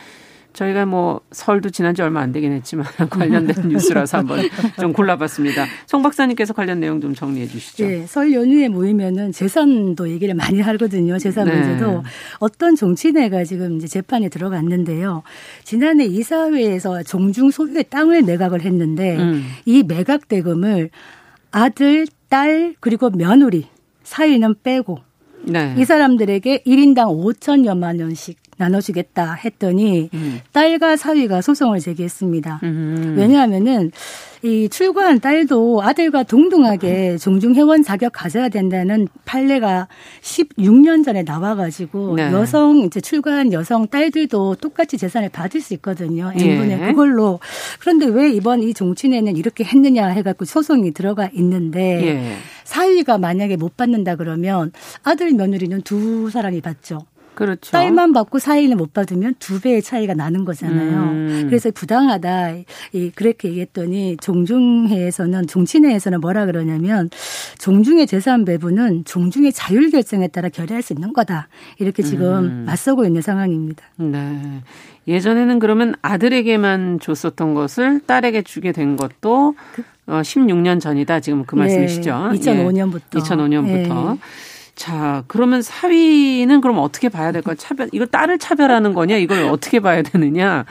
[0.54, 4.40] 저희가 뭐 설도 지난 지 얼마 안 되긴 했지만 관련된 뉴스라서 한번
[4.80, 5.66] 좀 골라봤습니다.
[5.86, 7.86] 송 박사님께서 관련 내용 좀 정리해 주시죠.
[7.86, 11.18] 네, 설 연휴에 모이면은 재산도 얘기를 많이 하거든요.
[11.18, 11.56] 재산 네.
[11.56, 12.02] 문제도
[12.38, 15.22] 어떤 정치내가 지금 이제 재판에 들어갔는데요.
[15.64, 19.44] 지난해 이사회에서 종중 소유의 땅을 매각을 했는데 음.
[19.66, 20.90] 이 매각 대금을
[21.50, 23.66] 아들, 딸 그리고 며느리
[24.04, 24.98] 사위는 빼고
[25.46, 25.74] 네.
[25.78, 30.40] 이 사람들에게 1인당 5천여만 원씩 나눠주겠다 했더니 음.
[30.52, 32.60] 딸과 사위가 소송을 제기했습니다.
[32.62, 33.14] 음.
[33.18, 33.90] 왜냐하면은
[34.44, 39.88] 이 출구한 딸도 아들과 동등하게 종중 회원 자격 가져야 된다는 판례가
[40.20, 42.30] 16년 전에 나와가지고 네.
[42.30, 46.30] 여성 이제 출구한 여성 딸들도 똑같이 재산을 받을 수 있거든요.
[46.34, 46.86] N분의 예.
[46.88, 47.40] 그걸로
[47.80, 52.36] 그런데 왜 이번 이 종친회는 이렇게 했느냐 해갖고 소송이 들어가 있는데 예.
[52.64, 54.72] 사위가 만약에 못 받는다 그러면
[55.04, 57.06] 아들 며느리는 두 사람이 받죠.
[57.34, 57.72] 그렇죠.
[57.72, 61.02] 딸만 받고 사위는 못 받으면 두 배의 차이가 나는 거잖아요.
[61.02, 61.46] 음.
[61.46, 62.54] 그래서 부당하다.
[62.92, 67.10] 이 그렇게 얘기했더니 종중회에서는 종친회에서는 뭐라 그러냐면
[67.58, 71.48] 종중의 재산 배분은 종중의 자율 결정에 따라 결의할 수 있는 거다.
[71.78, 72.64] 이렇게 지금 음.
[72.66, 73.84] 맞서고 있는 상황입니다.
[73.96, 74.60] 네.
[75.06, 79.54] 예전에는 그러면 아들에게만 줬었던 것을 딸에게 주게 된 것도
[80.06, 81.20] 어, 16년 전이다.
[81.20, 82.30] 지금 그 말씀이시죠?
[82.32, 82.38] 네.
[82.38, 83.16] 2005년부터.
[83.16, 83.18] 예.
[83.18, 84.12] 2005년부터.
[84.12, 84.18] 네.
[84.74, 87.54] 자, 그러면 사위는 그럼 어떻게 봐야 될까요?
[87.56, 89.16] 차별, 이거 딸을 차별하는 거냐?
[89.16, 90.64] 이걸 어떻게 봐야 되느냐?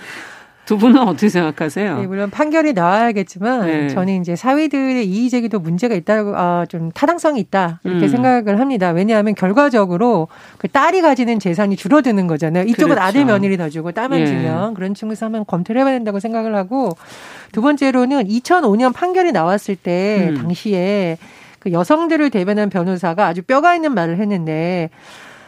[0.66, 2.00] 두 분은 어떻게 생각하세요?
[2.00, 3.88] 네, 물론 판결이 나와야겠지만 네.
[3.90, 8.08] 저는 이제 사위들의 이의 제기도 문제가 있다고 아, 좀 타당성이 있다 이렇게 음.
[8.08, 8.92] 생각을 합니다.
[8.92, 12.64] 왜냐하면 결과적으로 그 딸이 가지는 재산이 줄어드는 거잖아요.
[12.64, 13.02] 이쪽은 그렇죠.
[13.02, 14.26] 아들 며느리 더 주고 딸만 예.
[14.26, 16.96] 주면 그런 측면에서 한번 검토를 해봐야 된다고 생각을 하고
[17.52, 20.38] 두 번째로는 2005년 판결이 나왔을 때 음.
[20.38, 21.18] 당시에
[21.64, 24.90] 그 여성들을 대변한 변호사가 아주 뼈가 있는 말을 했는데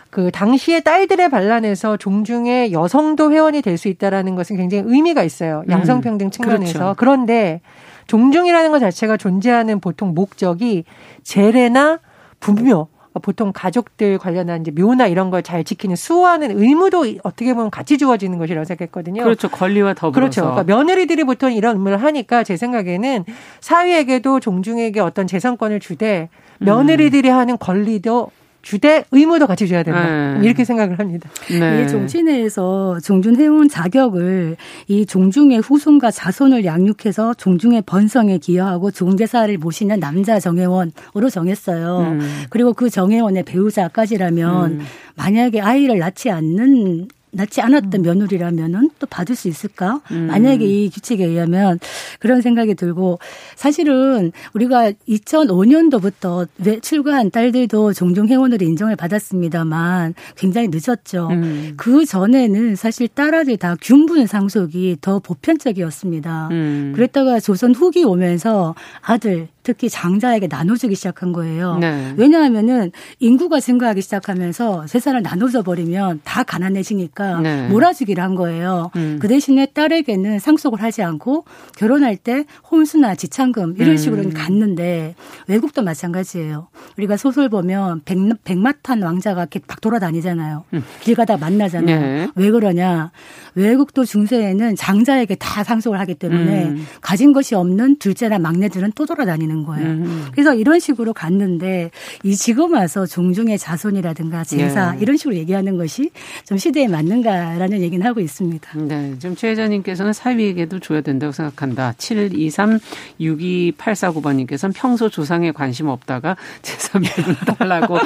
[0.10, 5.64] 그 당시에 딸들의 반란에서 종중에 여성도 회원이 될 수 있다라는 것은 굉장히 의미가 있어요.
[5.68, 6.74] 음, 양성평등 측면에서.
[6.74, 6.96] 그렇죠.
[6.98, 7.60] 그런데
[8.08, 10.86] 종중이라는 것 자체가 존재하는 보통 목적이
[11.24, 12.00] 재래나
[12.40, 12.88] 분묘
[13.20, 18.38] 보통 가족들 관련한 이제 묘나 이런 걸 잘 지키는 수호하는 의무도 어떻게 보면 같이 주어지는
[18.40, 19.24] 것이라고 생각했거든요.
[19.24, 19.48] 그렇죠.
[19.50, 20.20] 권리와 더불어서.
[20.20, 20.42] 그렇죠.
[20.42, 23.26] 그러니까 며느리들이 보통 이런 의무를 하니까 제 생각에는
[23.62, 27.36] 사위에게도 종중에게 어떤 재산권을 주되 며느리들이 음.
[27.36, 28.30] 하는 권리도
[28.66, 30.34] 주대 의무도 같이 줘야 된다.
[30.40, 30.44] 네.
[30.44, 31.30] 이렇게 생각을 합니다.
[31.52, 31.84] 네.
[31.84, 32.98] 이 종친회에서
[33.38, 42.00] 회원 자격을 이 종중의 후손과 자손을 양육해서 종중의 번성에 기여하고 종대사를 모시는 남자 정회원으로 정했어요.
[42.00, 42.44] 음.
[42.50, 44.82] 그리고 그 정회원의 배우자까지라면 음.
[45.16, 48.04] 만약에 아이를 낳지 않는 낳지 않았던 음.
[48.04, 50.02] 며느리라면은 또 받을 수 있을까?
[50.12, 50.28] 음.
[50.28, 51.80] 만약에 이 규칙에 의하면
[52.20, 53.20] 그런 생각이 들고
[53.56, 56.48] 사실은 우리가 2005년도부터
[56.82, 61.28] 출가한 딸들도 종종 회원으로 인정을 받았습니다만 굉장히 늦었죠.
[61.32, 61.74] 음.
[61.78, 66.50] 그 전에는 사실 딸아들 다 균분 상속이 더 보편적이었습니다.
[66.52, 66.94] 음.
[66.96, 71.80] 그랬다가 조선 후기 오면서 아들 특히 장자에게 나눠주기 시작한 거예요.
[71.80, 72.14] 네.
[72.18, 77.68] 왜냐하면은 인구가 증가하기 시작하면서 재산을 나눠져 버리면 다 가난해지니까 네.
[77.70, 78.92] 몰아주기를 한 거예요.
[78.96, 79.18] 음.
[79.20, 83.98] 그 대신에 딸에게는 상속을 하지 않고 결혼할 때 혼수나 지참금 이런 음.
[83.98, 84.34] 식으로 음.
[84.34, 85.16] 갔는데
[85.48, 86.68] 외국도 마찬가지예요.
[86.98, 90.64] 우리가 소설 보면 백, 백마탄 왕자가 이렇게 막 돌아다니잖아요.
[90.76, 90.84] 음.
[91.02, 92.00] 길 가다 만나잖아요.
[92.00, 92.28] 네.
[92.36, 93.12] 왜 그러냐?
[93.56, 96.86] 외국도 중세에는 장자에게 다 상속을 하기 때문에 음.
[97.02, 99.88] 가진 것이 없는 둘째나 막내들은 또 돌아다니는 되는 거예요.
[99.88, 100.28] 음.
[100.32, 101.92] 그래서 이런 식으로 갔는데
[102.24, 104.98] 이 지금 와서 종중의 자손이라든가 제사 네.
[105.02, 106.12] 이런 식으로 얘기하는 것이
[106.46, 108.78] 좀 시대에 맞는가라는 얘기는 하고 있습니다.
[108.80, 109.16] 네.
[109.20, 111.94] 지금 최 회장님께서는 사위에게도 줘야 된다고 생각한다.
[111.98, 112.80] 723
[113.22, 117.98] 62849번님께서는 평소 조상에 관심 없다가 제사비를 달라고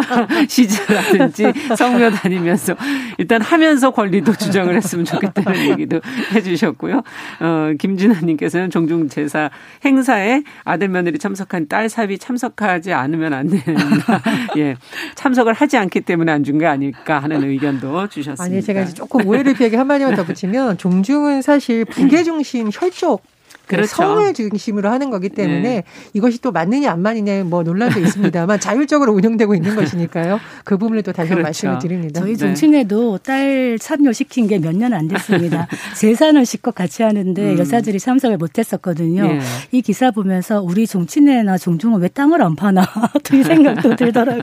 [0.48, 2.76] 시즈라든지 성묘 다니면서
[3.16, 6.00] 일단 하면서 권리도 주장을 했으면 좋겠다는 얘기도
[6.34, 7.02] 해주셨고요.
[7.40, 9.50] 어, 김진아님께서는 종중 제사
[9.84, 14.20] 행사에 아들 며느리 참석한 딸 사비 참석하지 않으면 안 된다.
[14.58, 14.76] 예,
[15.14, 18.42] 참석을 하지 않기 때문에 안 준 게 아닐까 하는 의견도 주셨습니다.
[18.42, 23.22] 아니 제가 조금 오해를 피하게 한마디만 더 붙이면 종중은 사실 부계 중심 혈족
[23.68, 23.94] 그 그렇죠.
[23.94, 25.84] 성을 중심으로 하는 거기 때문에 네.
[26.14, 30.40] 이것이 또 맞느냐 안 맞느냐 뭐 논란도 있습니다만 자율적으로 운영되고 있는 것이니까요.
[30.64, 31.42] 그 부분을 또 다시 그렇죠.
[31.44, 32.20] 말씀을 드립니다.
[32.20, 33.22] 저희 종친회도 네.
[33.22, 35.66] 딸 참여 시킨 게 몇 년 안 됐습니다.
[36.00, 37.58] 제사는 실컷 같이 하는데 음.
[37.58, 39.22] 여사들이 참석을 못했었거든요.
[39.26, 39.40] 네.
[39.70, 42.82] 이 기사 보면서 우리 종친회나 종중은 왜 땅을 안 파나
[43.34, 44.42] 이 생각도 들더라고요.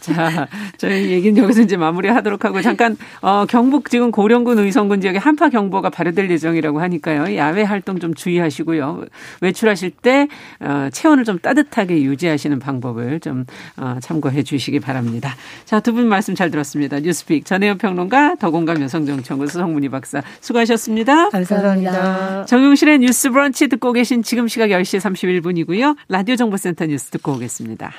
[0.00, 5.48] 자, 저희 얘기는 여기서 이제 마무리하도록 하고 잠깐 어, 경북 지금 고령군 의성군 지역에 한파
[5.48, 7.36] 경보가 발효될 예정이라고 하니까요.
[7.36, 9.04] 야외 활동 좀 주의하시고요.
[9.40, 10.28] 외출하실 때
[10.60, 13.44] 어, 체온을 좀 따뜻하게 유지하시는 방법을 좀
[13.76, 15.34] 어, 참고해 주시기 바랍니다.
[15.64, 17.00] 자, 두 분 말씀 잘 들었습니다.
[17.00, 21.30] 뉴스픽 전혜연 평론가 더공감 여성정연구소 성문희 박사 수고하셨습니다.
[21.30, 22.44] 감사합니다.
[22.44, 25.96] 정용실의 뉴스 브런치 듣고 계신 지금 시각 10시 31분이고요.
[26.08, 27.92] 라디오 정보센터 뉴스 듣고 오겠습니다.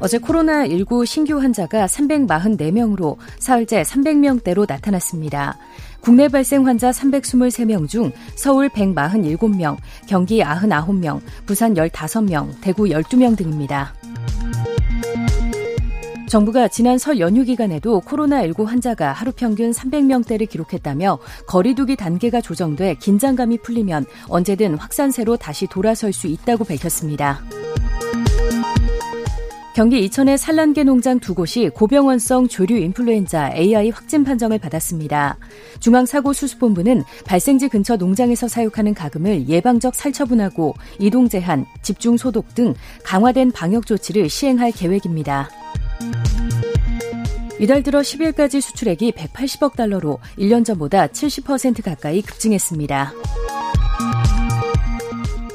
[0.00, 5.58] 어제 코로나19 신규 환자가 344명으로 사흘째 300명대로 나타났습니다.
[6.08, 13.92] 국내 발생 환자 323명 중 서울 147명, 경기 99명, 부산 15명, 대구 12명 등입니다.
[16.26, 23.58] 정부가 지난 설 연휴 기간에도 코로나19 환자가 하루 평균 300명대를 기록했다며 거리두기 단계가 조정돼 긴장감이
[23.58, 27.42] 풀리면 언제든 확산세로 다시 돌아설 수 있다고 밝혔습니다.
[29.78, 35.38] 경기 이천의 산란계 농장 두 곳이 고병원성 조류 인플루엔자 AI 확진 판정을 받았습니다.
[35.78, 43.86] 중앙사고수습본부는 발생지 근처 농장에서 사육하는 가금을 예방적 살처분하고 이동 제한, 집중 소독 등 강화된 방역
[43.86, 45.48] 조치를 시행할 계획입니다.
[47.60, 53.12] 이달 들어 10일까지 수출액이 180억 달러로 1년 전보다 70% 가까이 급증했습니다.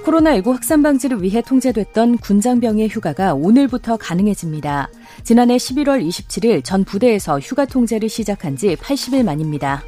[0.03, 4.89] 코로나19 확산 방지를 위해 통제됐던 군장병의 휴가가 오늘부터 가능해집니다.
[5.23, 9.83] 지난해 11월 27일 전 부대에서 휴가 통제를 시작한 지 80일 만입니다.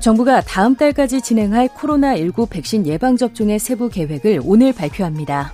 [0.00, 5.52] 정부가 다음 달까지 진행할 코로나19 백신 예방접종의 세부 계획을 오늘 발표합니다.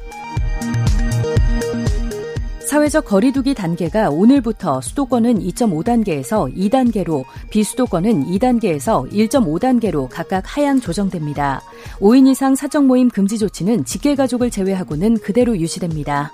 [2.73, 11.61] 사회적 거리두기 단계가 오늘부터 수도권은 2.5단계에서 2단계로 비수도권은 2단계에서 1.5단계로 각각 하향 조정됩니다.
[12.01, 16.33] 5인 이상 사적 모임 금지 조치는 직계가족을 제외하고는 그대로 유지됩니다.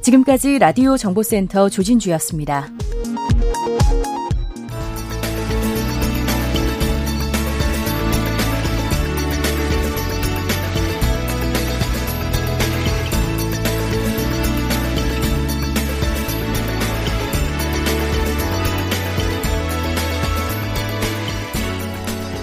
[0.00, 2.66] 지금까지 라디오 정보센터 조진주였습니다.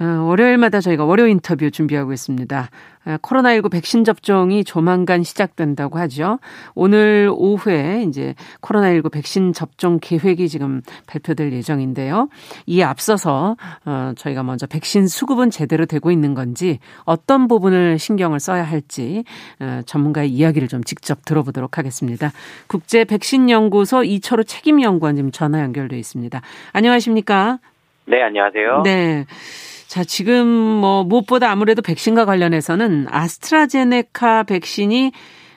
[0.00, 2.68] 어, 월요일마다 저희가 월요 인터뷰 준비하고 있습니다.
[3.06, 6.40] 어, 코로나19 백신 접종이 조만간 시작된다고 하죠.
[6.74, 12.28] 오늘 오후에 이제 코로나19 백신 접종 계획이 지금 발표될 예정인데요.
[12.66, 18.64] 이에 앞서서 어, 저희가 먼저 백신 수급은 제대로 되고 있는 건지 어떤 부분을 신경을 써야
[18.64, 19.24] 할지
[19.86, 22.32] 전문가의 이야기를 좀 직접 들어보도록 하겠습니다.
[22.66, 26.40] 국제 백신 연구소 이철우 책임 연구원 지금 전화 연결돼 있습니다.
[26.72, 27.58] 안녕하십니까?
[28.06, 28.82] 네, 안녕하세요.
[28.82, 29.26] 네.
[29.94, 35.12] 자, 지금 뭐 무엇보다 아무래도 백신과 관련해서는 아스트라제네카 백신이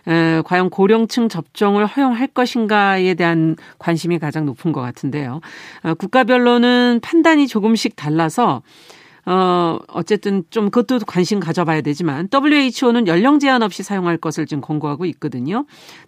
[0.08, 5.42] 에, 과연 고령층 접종을 허용할 것인가에 대한 관심이 가장 높은 것 같은데요.
[5.82, 8.62] 어, 국가별로는 판단이 조금씩 달라서
[9.26, 15.06] 어, 어쨌든 좀 그것도 관심 가져봐야 되지만 WHO는 연령 제한 없이 사용할 것을 지금 권고하고
[15.06, 15.66] 있거든요.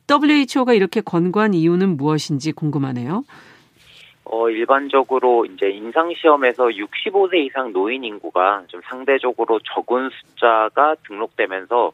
[0.07, 3.23] WHO가 이렇게 권고한 이유는 무엇인지 궁금하네요.
[4.31, 11.91] 어, 일반적으로 이제 임상시험에서 65세 이상 노인 인구가 좀 상대적으로 적은 숫자가 등록되면서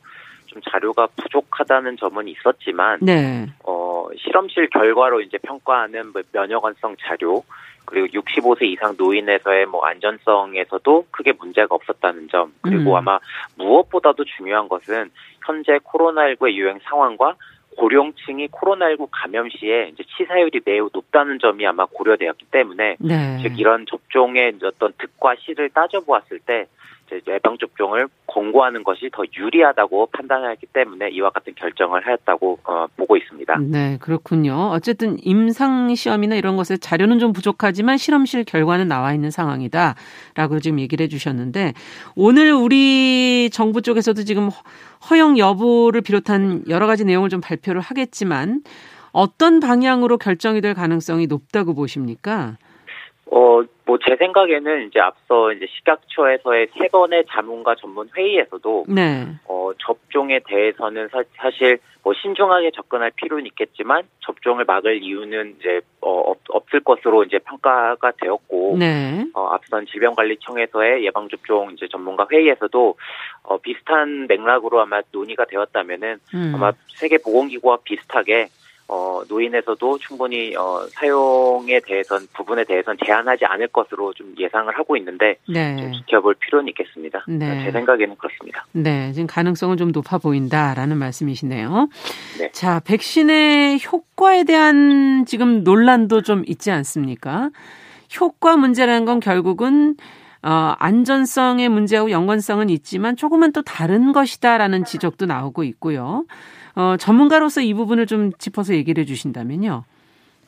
[0.47, 3.47] 좀 자료가 부족하다는 점은 있었지만 네.
[3.63, 7.41] 어, 실험실 결과로 이제 평가하는 뭐 면역원성 자료
[7.85, 12.95] 그리고 65세 이상 노인에서의 뭐 안전성에서도 크게 문제가 없었다는 점 그리고 음.
[12.97, 13.17] 아마
[13.57, 15.09] 무엇보다도 중요한 것은
[15.45, 17.35] 현재 코로나19의 유행 상황과
[17.77, 23.39] 고령층이 코로나19 감염 시에 이제 치사율이 매우 높다는 점이 아마 고려되었기 때문에 네.
[23.41, 26.67] 즉 이런 접종의 어떤 득과 실을 따져보았을 때
[27.27, 33.57] 예방 접종을 권고하는 것이 더 유리하다고 판단하였기 때문에 이와 같은 결정을 하였다고 어, 보고 있습니다.
[33.59, 34.69] 네, 그렇군요.
[34.71, 41.03] 어쨌든 임상 시험이나 이런 것에 자료는 좀 부족하지만 실험실 결과는 나와 있는 상황이다라고 지금 얘기를
[41.03, 41.73] 해 주셨는데
[42.15, 44.49] 오늘 우리 정부 쪽에서도 지금
[45.09, 48.61] 허용 여부를 비롯한 여러 가지 내용을 좀 발표를 하겠지만
[49.11, 52.57] 어떤 방향으로 결정이 될 가능성이 높다고 보십니까?
[53.35, 59.25] 어, 뭐 제 생각에는 이제 앞서 이제 식약처에서의 세 번의 자문과 전문 회의에서도 네.
[59.47, 66.31] 어, 접종에 대해서는 사, 사실 뭐 신중하게 접근할 필요는 있겠지만 접종을 막을 이유는 이제 어,
[66.31, 69.25] 없, 없을 것으로 이제 평가가 되었고 네.
[69.33, 72.95] 어, 앞선 질병관리청에서의 예방접종 이제 전문가 회의에서도
[73.43, 76.51] 어, 비슷한 맥락으로 아마 논의가 되었다면은 음.
[76.55, 78.47] 아마 세계보건기구와 비슷하게
[78.87, 85.37] 어, 노인에서도 충분히 어, 사용에 대해선 부분에 대해선 제한하지 않을 것으로 좀 예상을 하고 있는데
[85.45, 85.91] 좀 네.
[85.91, 87.25] 지켜볼 필요는 있겠습니다.
[87.27, 87.63] 네.
[87.63, 88.65] 제 생각에는 그렇습니다.
[88.73, 91.89] 네, 지금 가능성은 좀 높아 보인다라는 말씀이시네요.
[92.39, 92.51] 네.
[92.51, 97.49] 자, 백신의 효과에 대한 지금 논란도 좀 있지 않습니까?
[98.19, 99.95] 효과 문제라는 건 결국은
[100.43, 106.23] 어, 안전성의 문제하고 연관성은 있지만 조금은 또 다른 것이다라는 지적도 나오고 있고요.
[106.75, 109.83] 어, 전문가로서 이 부분을 좀 짚어서 얘기를 해 주신다면요.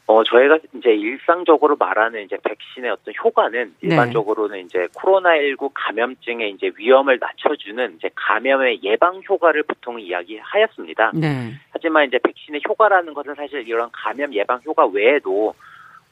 [0.09, 3.89] 어, 저희가 이제 일상적으로 말하는 이제 백신의 어떤 효과는 네.
[3.89, 11.11] 일반적으로는 이제 코로나19 감염증의 이제 위험을 낮춰주는 이제 감염의 예방 효과를 보통 이야기하였습니다.
[11.13, 11.51] 네.
[11.71, 15.53] 하지만 이제 백신의 효과라는 것은 사실 이런 감염 예방 효과 외에도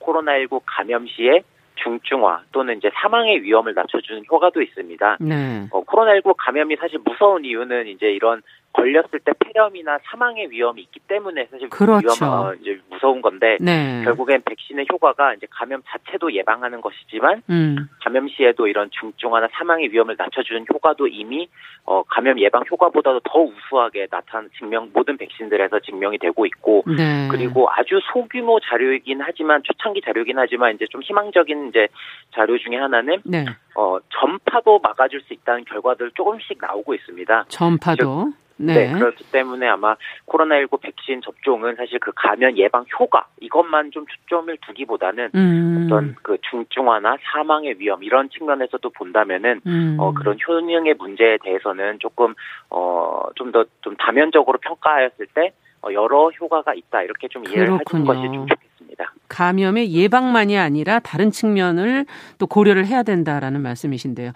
[0.02, 1.44] 코로나19 감염 시에
[1.76, 5.18] 중증화 또는 이제 사망의 위험을 낮춰주는 효과도 있습니다.
[5.22, 5.68] 네.
[5.72, 8.42] 어, 코로나19 감염이 사실 무서운 이유는 이제 이런
[8.76, 12.08] 걸렸을 때 폐렴이나 사망의 위험이 있기 때문에 사실 그렇죠.
[12.26, 14.02] 위험, 어, 이제 무서운 건데 네.
[14.04, 17.88] 결국엔 백신의 효과가 이제 감염 자체도 예방하는 것이지만 음.
[18.04, 21.48] 감염 시에도 이런 중증화나 사망의 위험을 낮춰주는 효과도 이미
[21.86, 27.30] 어, 감염 예방 효과보다도 더 우수하게 나타난 증명 모든 백신들에서 증명이 되고 있고 네.
[27.32, 31.88] 그리고 아주 소규모 자료이긴 하지만 초창기 자료이긴 하지만 이제 좀 희망적인 이제
[32.34, 33.46] 자료 중에 하나는 네.
[33.76, 37.46] 어, 전파도 막아줄 수 있다는 결과들 조금씩 나오고 있습니다.
[37.48, 38.74] 전파도 네.
[38.74, 38.94] 네.
[38.94, 39.96] 그렇기 때문에 아마
[40.28, 45.84] 코로나19 백신 접종은 사실 그 감염 예방 효과 이것만 좀 초점을 두기보다는 음.
[45.86, 49.98] 어떤 그 중증화나 사망의 위험 이런 측면에서도 본다면은 음.
[50.00, 52.34] 어 그런 효능의 문제에 대해서는 조금
[52.70, 57.80] 어 좀 더좀 다면적으로 평가하였을 때 어, 여러 효과가 있다 이렇게 좀 이해를.
[57.80, 59.14] 해주는 것이 좀 좋겠습니다.
[59.30, 62.06] 감염의 예방만이 아니라 다른 측면을
[62.40, 64.32] 또 고려를 해야 된다라는 말씀이신데요.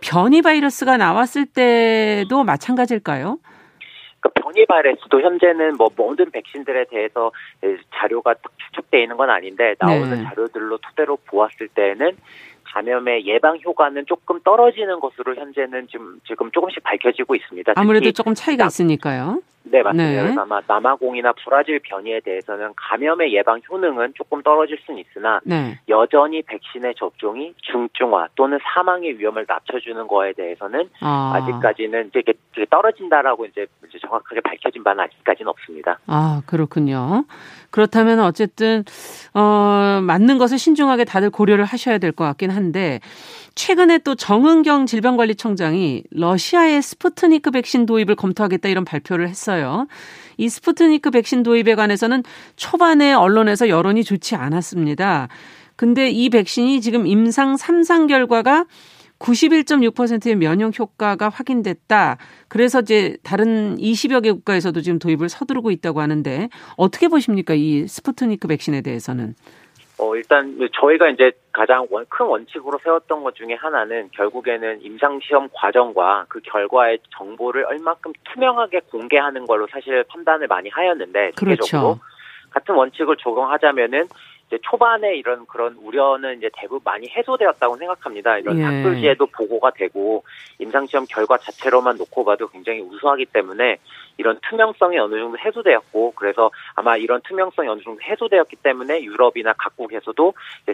[0.00, 3.38] 변이 바이러스가 나왔을 때도 마찬가지일까요?
[4.24, 7.30] 그 변이 바이러스도 현재는 뭐 모든 백신들에 대해서
[7.94, 10.24] 자료가 딱 추측돼 있는 건 아닌데 나오는 네.
[10.24, 12.16] 자료들로 토대로 보았을 때는
[12.64, 17.74] 감염의 예방 효과는 조금 떨어지는 것으로 현재는 지금 지금 조금씩 밝혀지고 있습니다.
[17.76, 19.40] 아무래도 조금 차이가 나- 있으니까요.
[19.64, 20.10] 네, 맞습니다.
[20.10, 20.22] 네.
[20.22, 25.78] 그래서 아마 남아공이나 브라질 변이에 대해서는 감염의 예방 효능은 조금 떨어질 수는 있으나 네.
[25.88, 31.44] 여전히 백신의 접종이 중증화 또는 사망의 위험을 낮춰주는 거에 대해서는 아, 아.
[31.44, 32.34] 직까지는 이제 이게
[32.70, 35.98] 떨어진다라고 이제 이제 정확하게 밝혀진 바는 아직까지는 없습니다.
[36.06, 37.24] 아, 그렇군요.
[37.70, 38.84] 그렇다면 어쨌든
[39.34, 43.00] 어 맞는 것을 신중하게 다들 고려를 하셔야 될 것 같긴 한데
[43.54, 49.86] 최근에 또 정은경 질병관리청장이 러시아의 스푸트니크 백신 도입을 검토하겠다 이런 발표를 했어요.
[50.36, 52.24] 이 스푸트니크 백신 도입에 관해서는
[52.56, 55.28] 초반에 언론에서 여론이 좋지 않았습니다.
[55.76, 58.66] 근데 이 백신이 지금 임상 3상 결과가
[59.20, 62.18] 91.6%의 면역 효과가 확인됐다.
[62.48, 67.54] 그래서 이제 다른 20여 개 국가에서도 지금 도입을 서두르고 있다고 하는데 어떻게 보십니까?
[67.54, 69.34] 이 스푸트니크 백신에 대해서는.
[69.98, 76.26] 어, 일단 저희가 이제 가장 원- 큰 원칙으로 세웠던 것 중에 하나는 결국에는 임상시험 과정과
[76.28, 82.00] 그 결과의 정보를 얼마큼 투명하게 공개하는 걸로 사실 판단을 많이 하였는데 그렇죠.
[82.50, 84.06] 같은 원칙을 적용하자면은
[84.48, 88.38] 이제 초반에 이런 그런 우려는 이제 대부분 많이 해소되었다고 생각합니다.
[88.38, 88.62] 이런 예.
[88.64, 90.24] 학술지에도 보고가 되고
[90.58, 93.78] 임상시험 결과 자체로만 놓고 봐도 굉장히 우수하기 때문에
[94.16, 100.32] 이런 투명성이 어느 정도 해소되었고 그래서 아마 이런 투명성이 어느 정도 해소되었기 때문에 유럽이나 각국에서도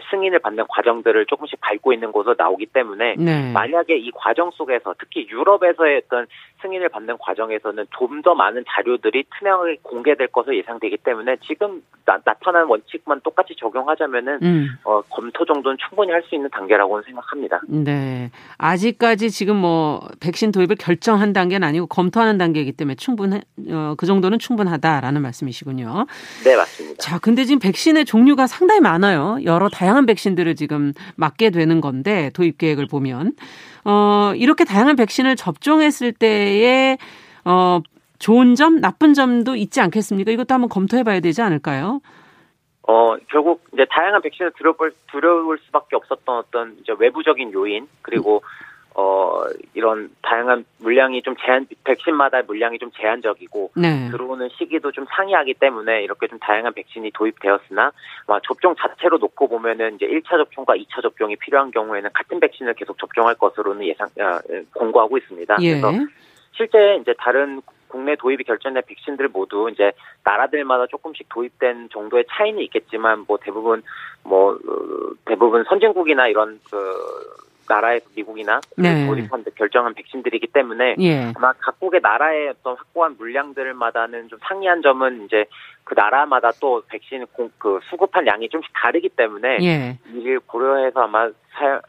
[0.09, 3.51] 승인을 받는 과정들을 조금씩 밟고 있는 곳으로 나오기 때문에 네.
[3.51, 6.27] 만약에 이 과정 속에서 특히 유럽에서의 어떤
[6.61, 12.67] 승인을 받는 과정에서는 좀 더 많은 자료들이 투명하게 공개될 것으로 예상되기 때문에 지금 나, 타난
[12.67, 14.67] 원칙만 똑같이 적용하자면은 음.
[14.83, 17.61] 어, 검토 정도는 충분히 할 수 있는 단계라고는 생각합니다.
[17.67, 18.29] 네.
[18.59, 23.30] 아직까지 지금 뭐 백신 도입을 결정한 단계는 아니고 검토하는 단계이기 때문에 충분
[23.69, 26.05] 어, 그 정도는 충분하다라는 말씀이시군요.
[26.43, 26.97] 네, 맞습니다.
[26.97, 29.37] 자, 근데 지금 백신의 종류가 상당히 많아요.
[29.45, 33.33] 여러 다양한 백신들을 지금 맞게 되는 건데 도입 계획을 보면
[33.85, 36.97] 어, 이렇게 다양한 백신을 접종했을 때에
[37.45, 37.79] 어,
[38.19, 40.31] 좋은 점, 나쁜 점도 있지 않겠습니까?
[40.31, 42.01] 이것도 한번 검토해 봐야 되지 않을까요?
[42.87, 48.43] 어, 결국 이제 다양한 백신을 두려울, 두려울 수밖에 없었던 어떤 이제 외부적인 요인, 그리고
[48.93, 54.09] 어, 이런 다양한 물량이 좀 제한, 백신마다 물량이 좀 제한적이고, 네.
[54.11, 57.91] 들어오는 시기도 좀 상이하기 때문에 이렇게 좀 다양한 백신이 도입되었으나,
[58.27, 62.97] 아마 접종 자체로 놓고 보면은 이제 1차 접종과 2차 접종이 필요한 경우에는 같은 백신을 계속
[62.97, 64.41] 접종할 것으로는 예상, 아,
[64.73, 65.57] 공고하고 있습니다.
[65.61, 65.79] 예.
[65.79, 65.91] 그래서
[66.51, 69.91] 실제 이제 다른 국내 도입이 결정된 백신들 모두 이제
[70.23, 73.83] 나라들마다 조금씩 도입된 정도의 차이는 있겠지만 뭐 대부분
[74.23, 76.77] 뭐 어, 대부분 선진국이나 이런 그
[77.71, 79.07] 나라에서 미국이나 네.
[79.07, 81.31] 도입한 결정한 백신들이기 때문에 예.
[81.35, 85.45] 아마 각국의 나라의 어떤 확보한 물량들마다는 좀 상이한 점은 이제
[85.83, 89.97] 그 나라마다 또 백신 공, 그 수급한 양이 좀씩 다르기 때문에 예.
[90.13, 91.79] 이를 고려해서 아마 사, 어,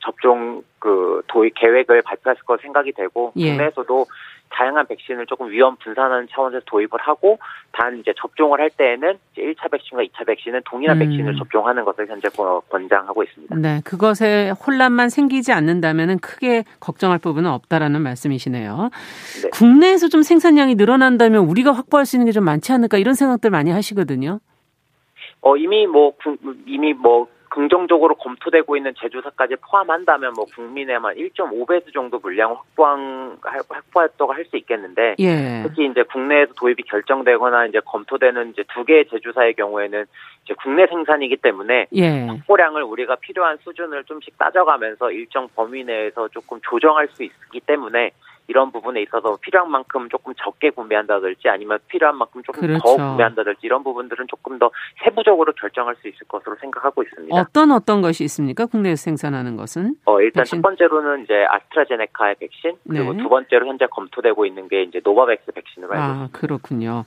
[0.00, 3.50] 접종 그 도입 계획을 발표했을 거 생각이 되고 예.
[3.50, 4.06] 국내에서도
[4.50, 7.38] 다양한 백신을 조금 위험 분산하는 차원에서 도입을 하고
[7.72, 11.08] 단 이제 접종을 할 때에는 이제 1차 백신과 2차 백신은 동일한 음.
[11.08, 12.28] 백신을 접종하는 것을 현재
[12.68, 13.56] 권장하고 있습니다.
[13.56, 18.90] 네, 그것에 혼란만 생기지 않는다면 크게 걱정할 부분은 없다라는 말씀이시네요.
[19.42, 19.50] 네.
[19.50, 23.70] 국내에서 좀 생산량이 늘어난다면 우리가 확보할 수 있는 게 좀 많지 않을까 이런 생각들 많이
[23.70, 24.40] 하시거든요.
[25.40, 26.12] 어 이미 뭐
[26.66, 34.32] 이미 뭐 긍정적으로 검토되고 있는 제조사까지 포함한다면 뭐 국민의 한 1.5배수 정도 물량을 확보한 확보했다고
[34.32, 35.62] 할 수 있겠는데 예.
[35.62, 40.04] 특히 이제 국내에서 도입이 결정되거나 이제 검토되는 이제 두 개의 제조사의 경우에는
[40.44, 42.26] 이제 국내 생산이기 때문에 예.
[42.26, 48.10] 확보량을 우리가 필요한 수준을 좀씩 따져가면서 일정 범위 내에서 조금 조정할 수 있기 때문에
[48.46, 52.82] 이런 부분에 있어서 필요한 만큼 조금 적게 구매한다든지 아니면 필요한 만큼 조금 그렇죠.
[52.82, 54.70] 더 구매한다든지 이런 부분들은 조금 더
[55.02, 57.34] 세부적으로 결정할 수 있을 것으로 생각하고 있습니다.
[57.34, 58.66] 어떤 어떤 것이 있습니까?
[58.66, 59.96] 국내에서 생산하는 것은?
[60.04, 60.58] 어, 일단 백신?
[60.58, 63.22] 첫 번째로는 이제 아스트라제네카의 백신 그리고 네.
[63.22, 66.38] 두 번째로 현재 검토되고 있는 게 이제 노바백스 백신으로 알고 아, 있습니다.
[66.38, 67.04] 그렇군요.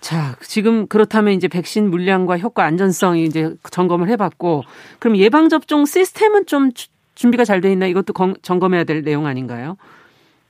[0.00, 4.62] 자, 지금 그렇다면 이제 백신 물량과 효과 안전성이 이제 점검을 해봤고,
[5.00, 6.70] 그럼 예방 접종 시스템은 좀
[7.16, 8.12] 준비가 잘 돼 있나 이것도
[8.42, 9.76] 점검해야 될 내용 아닌가요?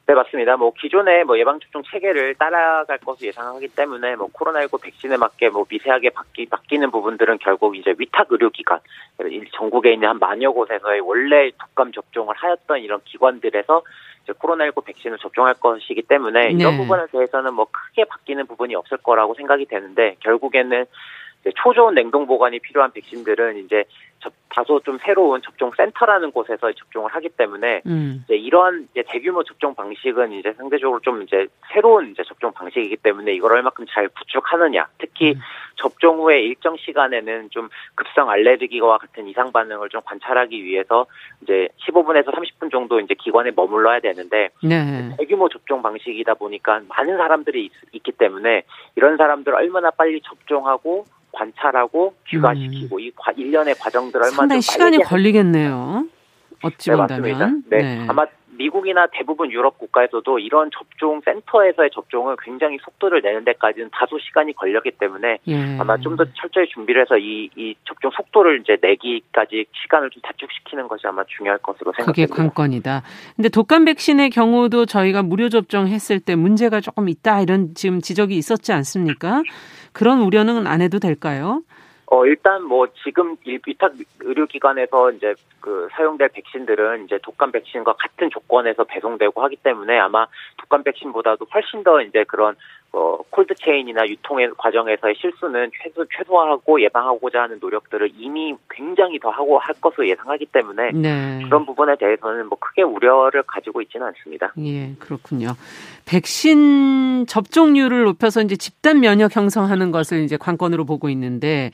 [0.08, 0.56] 네, 맞습니다.
[0.56, 5.66] 뭐 기존의 뭐 예방 접종 체계를 따라갈 것을 예상하기 때문에 뭐 코로나19 백신에 맞게 뭐
[5.68, 8.80] 미세하게 바뀌, 바뀌는 부분들은 결국 이제 위탁 의료기관,
[9.52, 13.82] 전국에 있는 한 만여 곳에서의 원래 독감 접종을 하였던 이런 기관들에서
[14.24, 16.76] 이제 코로나19 백신을 접종할 것이기 때문에 이런 네.
[16.78, 20.86] 부분에 대해서는 뭐 크게 바뀌는 부분이 없을 거라고 생각이 되는데 결국에는
[21.54, 23.84] 초저온 냉동 보관이 필요한 백신들은 이제
[24.58, 28.24] 다소 좀 새로운 접종 센터라는 곳에서 접종을 하기 때문에 음.
[28.24, 33.34] 이제 이런 이제 대규모 접종 방식은 이제 상대적으로 좀 이제 새로운 이제 접종 방식이기 때문에
[33.34, 35.40] 이걸 얼마큼 잘 구축하느냐 특히 음.
[35.76, 41.06] 접종 후에 일정 시간에는 좀 급성 알레르기와 같은 이상 반응을 좀 관찰하기 위해서
[41.42, 45.14] 이제 15분에서 30분 정도 이제 기관에 머물러야 되는데 네.
[45.18, 48.62] 대규모 접종 방식이다 보니까 많은 사람들이 있, 있기 때문에
[48.96, 53.00] 이런 사람들 얼마나 빨리 접종하고 관찰하고 귀가시키고 음.
[53.00, 56.06] 이 과, 일련의 과정들 얼마나 상당히 시간이 걸리겠네요.
[56.62, 57.62] 어찌 네, 본다면.
[57.68, 58.06] 네, 네.
[58.08, 58.26] 아마
[58.58, 64.90] 미국이나 대부분 유럽 국가에서도 이런 접종 센터에서의 접종은 굉장히 속도를 내는 데까지는 다소 시간이 걸렸기
[64.98, 65.78] 때문에 예.
[65.78, 70.88] 아마 좀 더 철저히 준비를 해서 이, 이 접종 속도를 이제 내기까지 시간을 좀 단축시키는
[70.88, 72.12] 것이 아마 중요할 것으로 생각합니다.
[72.12, 73.02] 그게 관건이다.
[73.36, 78.72] 근데 독감 백신의 경우도 저희가 무료 접종했을 때 문제가 조금 있다 이런 지금 지적이 있었지
[78.72, 79.42] 않습니까?
[79.92, 81.62] 그런 우려는 안 해도 될까요?
[82.10, 88.84] 어, 일단 뭐 지금 위탁 의료기관에서 이제 그 사용될 백신들은 이제 독감 백신과 같은 조건에서
[88.84, 92.56] 배송되고 하기 때문에 아마 독감 백신보다도 훨씬 더 이제 그런
[92.92, 99.58] 어, 콜드 체인이나 유통의 과정에서의 실수는 최소, 최소화하고 예방하고자 하는 노력들을 이미 굉장히 더 하고
[99.58, 101.40] 할 것으로 예상하기 때문에 네.
[101.44, 104.52] 그런 부분에 대해서는 뭐 크게 우려를 가지고 있지는 않습니다.
[104.58, 105.50] 예, 그렇군요.
[106.06, 111.70] 백신 접종률을 높여서 이제 집단 면역 형성하는 것을 이제 관건으로 보고 있는데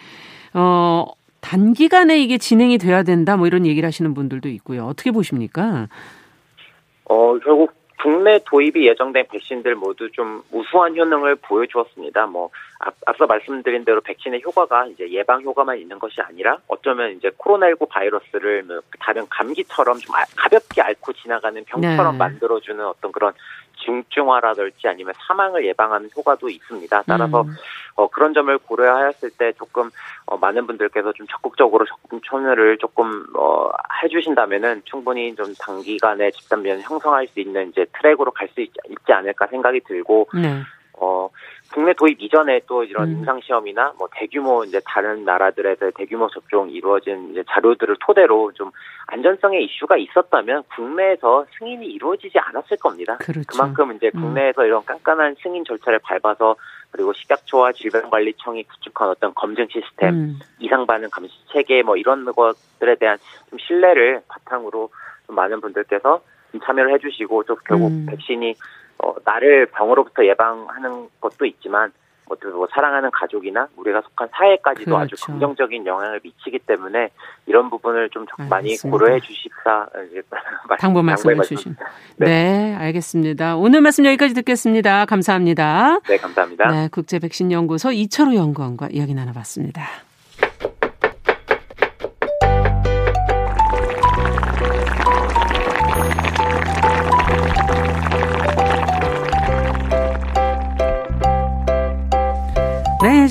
[0.52, 1.06] 어
[1.40, 4.86] 단기간에 이게 진행이 돼야 된다 뭐 이런 얘기를 하시는 분들도 있고요.
[4.86, 5.88] 어떻게 보십니까?
[7.04, 12.26] 어 결국 국내 도입이 예정된 백신들 모두 좀 우수한 효능을 보여주었습니다.
[12.26, 17.30] 뭐 앞 서 말씀드린 대로 백신의 효과가 이제 예방 효과만 있는 것이 아니라 어쩌면 이제
[17.30, 22.18] 코로나19 바이러스를 뭐 다른 감기처럼 좀 아, 가볍게 앓고 지나가는 병처럼 네.
[22.18, 23.32] 만들어주는 어떤 그런
[23.84, 27.02] 중증화라든지 아니면 사망을 예방하는 효과도 있습니다.
[27.06, 27.54] 따라서 음.
[27.96, 29.90] 어, 그런 점을 고려하였을 때 조금
[30.26, 33.70] 어, 많은 분들께서 좀 적극적으로 적금 참여를 조금 어,
[34.02, 39.12] 해주신다면은 충분히 좀 단기간에 집단 면을 형성할 수 있는 이제 트랙으로 갈 수 있지, 있지
[39.12, 40.62] 않을까 생각이 들고 네.
[40.92, 41.28] 어,
[41.74, 43.12] 국내 도입 이전에 또 이런 음.
[43.18, 48.70] 임상 시험이나 뭐 대규모 이제 다른 나라들에서 대규모 접종 이루어진 이제 자료들을 토대로 좀
[49.08, 53.16] 안전성의 이슈가 있었다면 국내에서 승인이 이루어지지 않았을 겁니다.
[53.16, 53.42] 그렇죠.
[53.48, 54.20] 그만큼 이제 음.
[54.20, 54.66] 국내에서 음.
[54.66, 56.54] 이런 깐깐한 승인 절차를 밟아서
[56.92, 60.38] 그리고 식약처와 질병관리청이 구축한 어떤 검증 시스템, 음.
[60.60, 63.18] 이상 반응 감시 체계 뭐 이런 것들에 대한
[63.50, 64.90] 좀 신뢰를 바탕으로
[65.26, 66.22] 좀 많은 분들께서
[66.64, 68.06] 참여를 해주시고 또 결국 음.
[68.08, 68.54] 백신이
[68.98, 71.92] 어, 나를 병으로부터 예방하는 것도 있지만
[72.26, 75.02] 뭐, 뭐 사랑하는 가족이나 우리가 속한 사회까지도 그렇죠.
[75.02, 77.10] 아주 긍정적인 영향을 미치기 때문에
[77.46, 79.86] 이런 부분을 좀 많이 고려해 주십사
[80.78, 81.76] 당부 말씀해 주신.
[82.16, 82.26] 네.
[82.26, 83.56] 네, 알겠습니다.
[83.56, 85.04] 오늘 말씀 여기까지 듣겠습니다.
[85.04, 85.98] 감사합니다.
[86.08, 86.70] 네, 감사합니다.
[86.70, 89.82] 네, 국제 백신 연구소 이철우 연구원과 이야기 나눠봤습니다.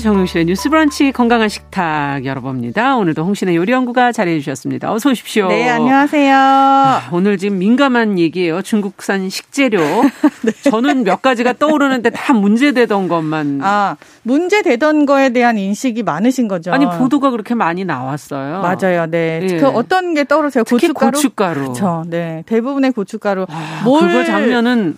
[0.04, 2.96] 정용실의 뉴스 브런치 건강한 식탁 열어봅니다.
[2.96, 4.92] 오늘도 홍신의 요리연구가 자리해 주셨습니다.
[4.92, 5.48] 어서 오십시오.
[5.48, 6.36] 네, 안녕하세요.
[6.36, 8.60] 아, 오늘 지금 민감한 얘기예요.
[8.60, 9.80] 중국산 식재료.
[10.44, 10.52] 네.
[10.70, 13.60] 저는 몇 가지가 떠오르는데 다 문제되던 것만.
[13.62, 16.70] 아, 문제되던 거에 대한 인식이 많으신 거죠.
[16.70, 18.60] 아니, 보도가 그렇게 많이 나왔어요.
[18.60, 19.06] 맞아요.
[19.06, 19.40] 네.
[19.40, 19.56] 네.
[19.56, 20.64] 그 어떤 게 떠오르세요?
[20.64, 21.12] 고춧가루?
[21.12, 21.60] 고춧가루.
[21.62, 22.04] 그렇죠.
[22.08, 22.42] 네.
[22.44, 23.46] 대부분의 고춧가루.
[23.48, 24.06] 아, 뭘...
[24.06, 24.96] 그거 장면은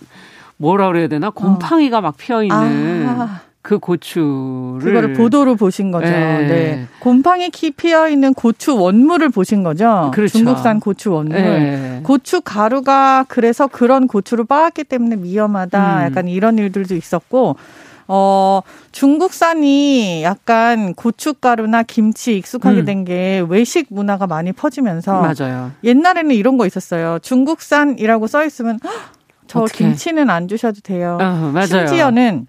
[0.57, 1.29] 뭐라 그래야 되나?
[1.29, 2.01] 곰팡이가 어.
[2.01, 3.07] 막 피어 있는.
[3.07, 3.46] 아.
[3.67, 6.07] 그 고추를 그거를 보도로 보신 거죠.
[6.07, 6.47] 네.
[6.47, 6.87] 네.
[6.99, 10.09] 곰팡이 키 피어 있는 고추 원물을 보신 거죠.
[10.13, 10.37] 그렇죠.
[10.37, 11.37] 중국산 고추 원물.
[11.37, 11.99] 네.
[12.01, 15.97] 고추 가루가 그래서 그런 고추를 빻았기 때문에 위험하다.
[15.97, 16.05] 음.
[16.05, 17.57] 약간 이런 일들도 있었고
[18.07, 18.61] 어,
[18.93, 22.85] 중국산이 약간 고춧가루나 김치 익숙하게 음.
[22.85, 25.73] 된게 외식 문화가 많이 퍼지면서 맞아요.
[25.83, 27.19] 옛날에는 이런 거 있었어요.
[27.21, 28.79] 중국산이라고 써 있으면
[29.47, 29.65] 저.
[29.65, 31.17] 김치는 안 주셔도 돼요.
[31.19, 31.65] 어, 맞아요.
[31.65, 32.47] 심지어는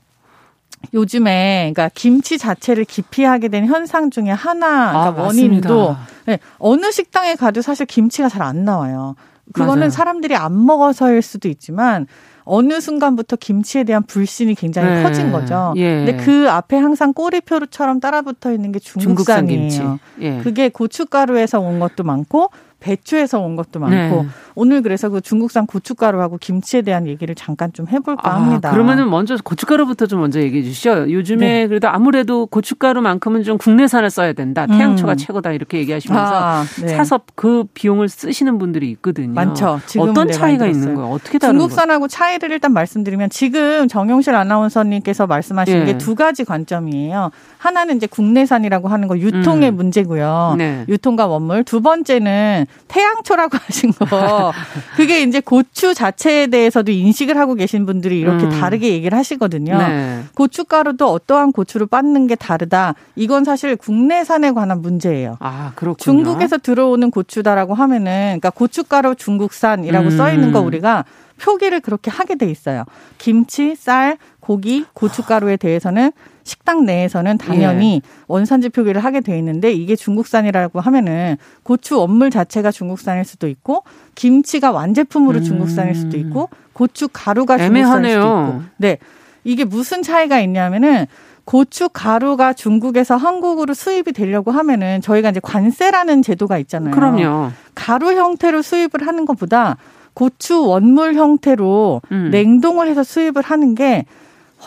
[0.95, 7.35] 요즘에 그러니까 김치 자체를 기피하게 된 현상 중에 하나 그러니까 아, 원인도 네, 어느 식당에
[7.35, 9.14] 가도 사실 김치가 잘 안 나와요.
[9.53, 9.91] 그거는 맞아요.
[9.91, 12.07] 사람들이 안 먹어서일 수도 있지만
[12.45, 15.03] 어느 순간부터 김치에 대한 불신이 굉장히 네.
[15.03, 15.74] 커진 거죠.
[15.76, 16.05] 예.
[16.05, 19.70] 근데 그 앞에 항상 꼬리표처럼 따라붙어 있는 게 중국산이에요.
[19.70, 20.39] 중국산 예.
[20.43, 22.51] 그게 고춧가루에서 온 것도 많고
[22.81, 24.29] 배추에서 온 것도 많고 네.
[24.55, 28.70] 오늘 그래서 그 중국산 고춧가루하고 김치에 대한 얘기를 잠깐 좀 해볼까 아, 합니다.
[28.70, 31.11] 그러면은 먼저 고춧가루부터 좀 먼저 얘기해 주시죠.
[31.11, 31.66] 요즘에 네.
[31.66, 34.66] 그래도 아무래도 고춧가루만큼은 좀 국내산을 써야 된다.
[34.66, 35.16] 태양초가 음.
[35.16, 36.89] 최고다 이렇게 얘기하시면서 아, 네.
[36.97, 39.33] 사서 그 비용을 쓰시는 분들이 있거든요.
[39.33, 39.81] 많죠.
[39.99, 41.11] 어떤 차이가 있는 거예요?
[41.11, 42.07] 어떻게 다른 중국산하고?
[42.09, 45.85] 차이를 일단 말씀드리면 지금 정용실 아나운서님께서 말씀하신 예.
[45.85, 47.31] 게두 가지 관점이에요.
[47.59, 49.76] 하나는 이제 국내산이라고 하는 거 유통의 음.
[49.76, 50.55] 문제고요.
[50.59, 50.85] 네.
[50.89, 51.64] 유통과 원물.
[51.64, 54.53] 두 번째는 태양초라고 하신 거.
[54.97, 58.51] 그게 이제 고추 자체에 대해서도 인식을 하고 계신 분들이 이렇게 음.
[58.51, 59.79] 다르게 얘기를 하시거든요.
[59.79, 60.23] 네.
[60.35, 62.95] 고춧가루도 어떠한 고추를 빻는 게 다르다.
[63.16, 65.37] 이건 사실 국내산에 관한 문제예요.
[65.41, 66.03] 아, 그렇군요.
[66.05, 70.16] 중국에서 들어오는 고추다라고 하면은 그러니까 고춧가루 중국산이라고 음.
[70.16, 71.05] 써 있는 거 우리가
[71.41, 72.84] 표기를 그렇게 하게 돼 있어요.
[73.18, 76.12] 김치, 쌀, 고기, 고춧가루에 대해서는
[76.45, 78.01] 식당 내에서는 당연히 예.
[78.26, 83.84] 원산지 표기를 하게 돼 있는데 이게 중국산이라고 하면은 고추 원물 자체가 중국산일 수도 있고
[84.14, 85.45] 김치가 완제품으로 음.
[85.45, 88.62] 중국산일 수도 있고 고추 가루가 중국산일 수도 있고.
[88.78, 88.99] 네.
[89.45, 91.07] 이게 무슨 차이가 있냐면은
[91.45, 96.95] 고추 가루가 중국에서 한국으로 수입이 되려고 하면은 저희가 이제 관세라는 제도가 있잖아요.
[96.95, 97.51] 그럼요.
[97.74, 99.78] 가루 형태로 수입을 하는 것보다
[100.19, 102.31] 고추 원물 형태로 음.
[102.33, 104.05] 냉동을 해서 수입을 하는 게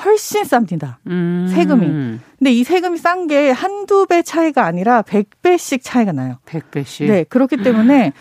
[0.01, 0.95] 훨씬 쌉니다.
[1.07, 1.51] 음.
[1.53, 2.19] 세금이.
[2.39, 6.37] 근데 이 세금이 싼 게 한두 배 차이가 아니라 100배씩 차이가 나요.
[6.45, 7.05] 100배씩?
[7.05, 7.25] 네.
[7.25, 8.13] 그렇기 때문에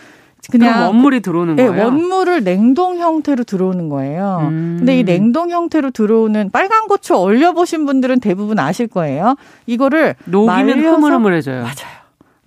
[0.51, 1.85] 그냥 원물이 들어오는 네, 거예요.
[1.85, 4.49] 원물을 냉동 형태로 들어오는 거예요.
[4.49, 4.75] 음.
[4.79, 9.35] 근데 이 냉동 형태로 들어오는 빨간 고추 얼려 보신 분들은 대부분 아실 거예요.
[9.67, 11.61] 이거를 녹이면 흐물흐물해져요.
[11.61, 11.90] 맞아요.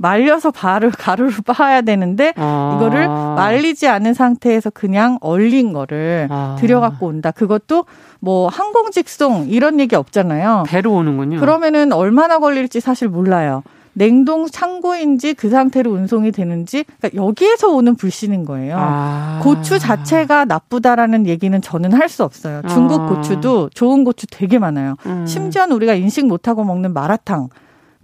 [0.04, 2.76] 말려서 바를 가루를 빻아야 되는데 아.
[2.76, 6.56] 이거를 말리지 않은 상태에서 그냥 얼린 거를 아.
[6.60, 7.30] 들여갖고 온다.
[7.30, 7.86] 그것도
[8.20, 10.64] 뭐 항공 직송 이런 얘기 없잖아요.
[10.66, 11.40] 배로 오는군요.
[11.40, 13.62] 그러면은 얼마나 걸릴지 사실 몰라요.
[13.96, 18.76] 냉동 창고인지 그 상태로 운송이 되는지 그러니까 여기에서 오는 불신인 거예요.
[18.78, 19.40] 아.
[19.42, 22.60] 고추 자체가 나쁘다라는 얘기는 저는 할 수 없어요.
[22.68, 23.06] 중국 아.
[23.06, 24.96] 고추도 좋은 고추 되게 많아요.
[25.06, 25.24] 음.
[25.26, 27.48] 심지어는 우리가 인식 못하고 먹는 마라탕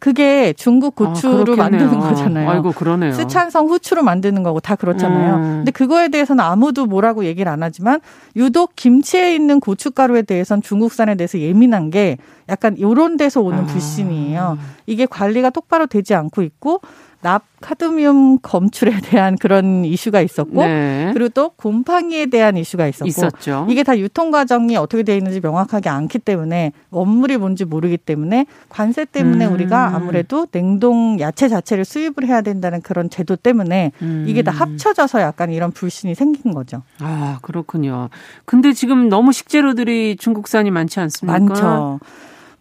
[0.01, 2.51] 그게 중국 아, 고추로 아, 만드는 거잖아요.
[2.51, 3.13] 아이고 그러네요.
[3.13, 5.37] 스촨성 후추로 만드는 거고 다 그렇잖아요.
[5.37, 5.43] 음.
[5.59, 8.01] 근데 그거에 대해서는 아무도 뭐라고 얘기를 안 하지만
[8.35, 12.17] 유독 김치에 있는 고춧가루에 대해서는 중국산에 대해서 예민한 게
[12.49, 13.67] 약간 요런 데서 오는 아.
[13.67, 14.59] 불신이에요.
[14.87, 16.81] 이게 관리가 똑바로 되지 않고 있고
[17.23, 21.11] 납 카드뮴 검출에 대한 그런 이슈가 있었고 네.
[21.13, 23.67] 그리고 또 곰팡이에 대한 이슈가 있었고 있었죠.
[23.69, 29.05] 이게 다 유통 과정이 어떻게 되어 있는지 명확하게 않기 때문에 원물이 뭔지 모르기 때문에 관세
[29.05, 29.53] 때문에 음.
[29.53, 34.25] 우리가 아무래도 냉동 야채 자체를 수입을 해야 된다는 그런 제도 때문에 음.
[34.27, 36.83] 이게 다 합쳐져서 약간 이런 불신이 생긴 거죠.
[37.01, 38.09] 아 그렇군요.
[38.47, 41.39] 근데 지금 너무 식재료들이 중국산이 많지 않습니까?
[41.39, 42.01] 많죠.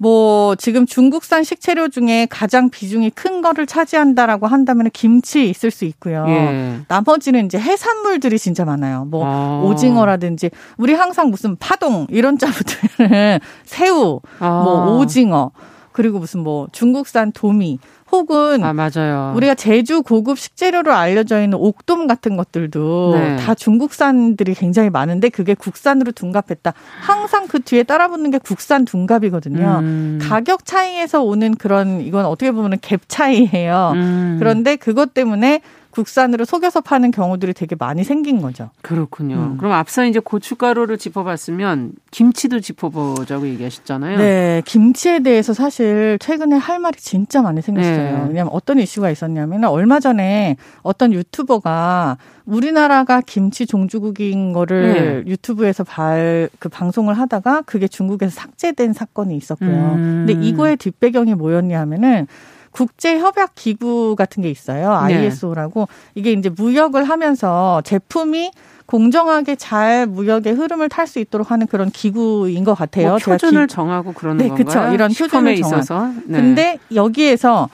[0.01, 6.25] 뭐 지금 중국산 식재료 중에 가장 비중이 큰 거를 차지한다라고 한다면 김치 있을 수 있고요.
[6.29, 6.79] 예.
[6.87, 9.05] 나머지는 이제 해산물들이 진짜 많아요.
[9.05, 9.61] 뭐 아.
[9.61, 14.61] 오징어라든지 우리 항상 무슨 파동 이런 자부터는 새우, 아.
[14.63, 15.51] 뭐 오징어
[15.91, 17.79] 그리고 무슨 뭐 중국산 도미
[18.11, 19.33] 혹은 아, 맞아요.
[19.35, 23.35] 우리가 제주 고급 식재료로 알려져 있는 옥돔 같은 것들도 네.
[23.37, 26.73] 다 중국산들이 굉장히 많은데 그게 국산으로 둔갑했다.
[27.01, 29.79] 항상 그 뒤에 따라붙는 게 국산 둔갑이거든요.
[29.81, 30.19] 음.
[30.21, 33.91] 가격 차이에서 오는 그런 이건 어떻게 보면 갭 차이예요.
[33.95, 34.35] 음.
[34.39, 38.69] 그런데 그것 때문에 국산으로 속여서 파는 경우들이 되게 많이 생긴 거죠.
[38.81, 39.35] 그렇군요.
[39.35, 39.57] 음.
[39.57, 44.17] 그럼 앞서 이제 고춧가루를 짚어봤으면 김치도 짚어보자고 얘기하셨잖아요.
[44.17, 47.95] 네, 김치에 대해서 사실 최근에 할 말이 진짜 많이 생겼어요.
[47.95, 48.25] 네.
[48.27, 55.31] 왜냐하면 어떤 이슈가 있었냐면 얼마 전에 어떤 유튜버가 우리나라가 김치 종주국인 거를 네.
[55.31, 59.69] 유튜브에서 발, 그 방송을 하다가 그게 중국에서 삭제된 사건이 있었고요.
[59.69, 60.25] 음.
[60.25, 62.27] 근데 이거의 뒷배경이 뭐였냐 하면은
[62.71, 64.91] 국제 협약 기구 같은 게 있어요.
[64.91, 66.11] ISO라고 네.
[66.15, 68.51] 이게 이제 무역을 하면서 제품이
[68.85, 73.09] 공정하게 잘 무역의 흐름을 탈 수 있도록 하는 그런 기구인 것 같아요.
[73.09, 73.73] 뭐 표준을 기...
[73.73, 74.65] 정하고 그러는 네, 건가요?
[74.65, 74.93] 그렇죠.
[74.93, 76.11] 이런 표준에 있어서.
[76.25, 76.39] 네.
[76.39, 77.69] 근데 여기에서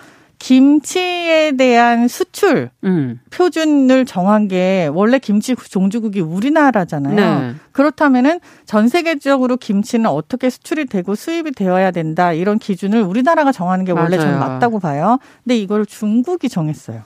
[0.45, 3.19] 김치에 대한 수출 음.
[3.31, 7.15] 표준을 정한 게 원래 김치 종주국이 우리나라잖아요.
[7.15, 7.55] 네.
[7.71, 13.91] 그렇다면은 전 세계적으로 김치는 어떻게 수출이 되고 수입이 되어야 된다 이런 기준을 우리나라가 정하는 게
[13.91, 15.17] 원래 저는 맞다고 봐요.
[15.43, 17.01] 근데 이걸 중국이 정했어요.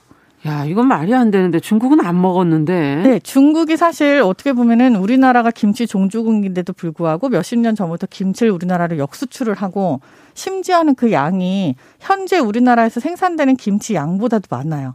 [0.46, 3.02] 야, 이건 말이 안 되는데 중국은 안 먹었는데.
[3.04, 9.54] 네, 중국이 사실 어떻게 보면은 우리나라가 김치 종주국인데도 불구하고 몇십 년 전부터 김치를 우리나라로 역수출을
[9.54, 10.00] 하고
[10.34, 14.94] 심지어는 그 양이 현재 우리나라에서 생산되는 김치 양보다도 많아요.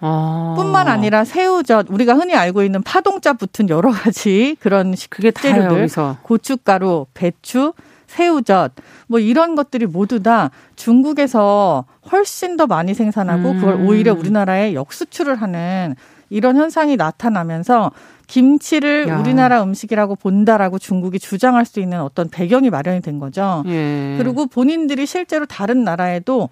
[0.00, 0.54] 아.
[0.56, 5.88] 뿐만 아니라 새우젓 우리가 흔히 알고 있는 파동자 붙은 여러 가지 그런 식재료들
[6.22, 7.72] 고춧가루, 배추,
[8.14, 8.72] 새우젓
[9.08, 13.60] 뭐 이런 것들이 모두 다 중국에서 훨씬 더 많이 생산하고 음.
[13.60, 15.96] 그걸 오히려 우리나라에 역수출을 하는
[16.30, 17.90] 이런 현상이 나타나면서
[18.26, 19.18] 김치를 야.
[19.18, 23.62] 우리나라 음식이라고 본다라고 중국이 주장할 수 있는 어떤 배경이 마련이 된 거죠.
[23.66, 24.14] 예.
[24.18, 26.48] 그리고 본인들이 실제로 다른 나라에도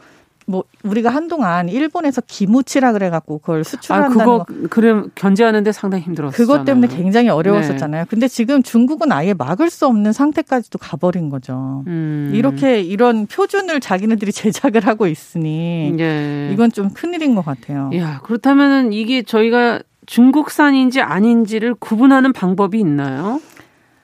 [0.52, 6.36] 뭐 우리가 한동안 일본에서 기무치라 그래갖고 그걸 수출한다는 아, 그거 그럼 견제하는데 상당히 힘들었어요.
[6.36, 8.02] 그것 때문에 굉장히 어려웠었잖아요.
[8.02, 8.06] 네.
[8.08, 11.84] 근데 지금 중국은 아예 막을 수 없는 상태까지도 가버린 거죠.
[11.86, 12.30] 음.
[12.34, 16.50] 이렇게 이런 표준을 자기네들이 제작을 하고 있으니 네.
[16.52, 17.90] 이건 좀 큰일인 것 같아요.
[17.94, 23.40] 야 그렇다면은 이게 저희가 중국산인지 아닌지를 구분하는 방법이 있나요?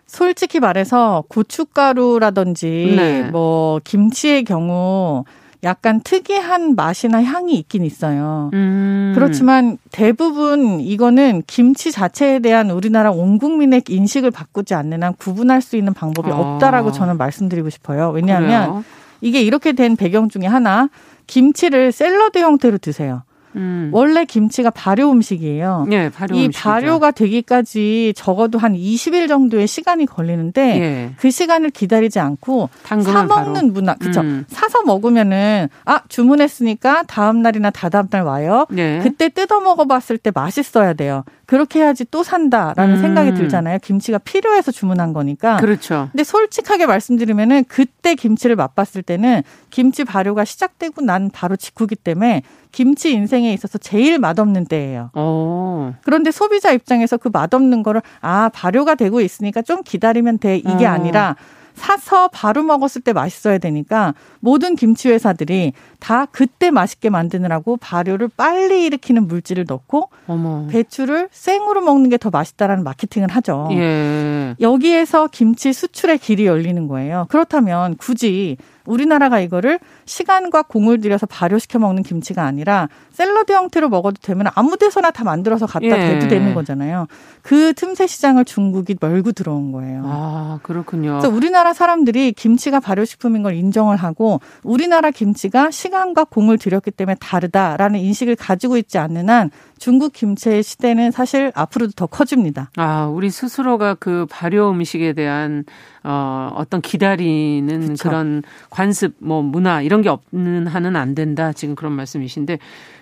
[0.07, 3.25] 솔직히 말해서 고춧가루라든지 네.
[3.31, 5.25] 뭐 김치의 경우
[5.65, 8.51] 약간 특이한 맛이나 향이 있긴 있어요.
[8.55, 9.13] 음.
[9.15, 15.77] 그렇지만 대부분 이거는 김치 자체에 대한 우리나라 온 국민의 인식을 바꾸지 않는 한 구분할 수
[15.77, 16.37] 있는 방법이 아.
[16.37, 18.11] 없다라고 저는 말씀드리고 싶어요.
[18.11, 18.85] 왜냐하면 그래요?
[19.21, 20.89] 이게 이렇게 된 배경 중에 하나
[21.27, 23.23] 김치를 샐러드 형태로 드세요.
[23.59, 23.91] 음.
[23.93, 25.87] 원래 김치가 발효 음식이에요.
[25.89, 26.63] 네, 발효 이 음식이죠.
[26.63, 31.11] 발효가 되기까지 적어도 한 20일 정도의 시간이 걸리는데 예.
[31.19, 33.73] 그 시간을 기다리지 않고 사 먹는.
[33.73, 34.21] 문화, 그렇죠.
[34.21, 34.45] 음.
[34.49, 38.67] 사서 먹으면은 아 주문했으니까 다음 날이나 다다음 날 와요.
[38.77, 39.01] 예.
[39.03, 41.25] 그때 뜯어 먹어봤을 때 맛있어야 돼요.
[41.47, 43.01] 그렇게 해야지 또 산다라는 음.
[43.01, 43.79] 생각이 들잖아요.
[43.83, 45.57] 김치가 필요해서 주문한 거니까.
[45.57, 46.09] 그렇죠.
[46.13, 52.43] 근데 솔직하게 말씀드리면은 그때 김치를 맛봤을 때는 김치 발효가 시작되고 난 바로 직후기 때문에
[52.73, 55.11] 김치 인생에 있어서 제일 맛없는 때예요.
[55.15, 55.21] 오.
[55.21, 55.95] 어.
[56.03, 60.91] 그런데 소비자 입장에서 그 맛없는 거를 아 발효가 되고 있으니까 좀 기다리면 돼 이게 어.
[60.91, 61.37] 아니라
[61.75, 68.85] 사서 바로 먹었을 때 맛있어야 되니까 모든 김치 회사들이 다 그때 맛있게 만드느라고 발효를 빨리
[68.87, 70.67] 일으키는 물질을 넣고 어머.
[70.69, 73.69] 배추를 생으로 먹는 게 더 맛있다라는 마케팅을 하죠.
[73.73, 74.57] 예.
[74.61, 77.27] 여기에서 김치 수출의 길이 열리는 거예요.
[77.29, 78.57] 그렇다면 굳이
[78.89, 85.11] 우리나라가 이거를 시간과 공을 들여서 발효시켜 먹는 김치가 아니라 샐러드 형태로 먹어도 되면 아무 데서나
[85.11, 85.91] 다 만들어서 갖다 예.
[85.91, 87.07] 대도 되는 거잖아요.
[87.43, 90.03] 그 틈새 시장을 중국이 멀고 들어온 거예요.
[90.07, 91.19] 아, 그렇군요.
[91.19, 98.01] 그래서 우리나라 사람들이 김치가 발효식품인 걸 인정을 하고 우리나라 김치가 시간과 공을 들였기 때문에 다르다라는
[98.01, 102.71] 인식을 가지고 있지 않는 한 중국 김치의 시대는 사실 앞으로도 더 커집니다.
[102.77, 105.65] 아, 우리 스스로가 그 발효 음식에 대한
[106.05, 108.09] 어, 어떤 기다리는 그쵸.
[108.09, 111.53] 그런 관습, 뭐 문화 이런 게 없는 한은 안 된다.
[111.53, 112.59] 지금 그런 말씀이신데,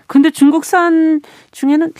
[0.07, 1.21] 근데 중국산
[1.51, 1.93] 중에는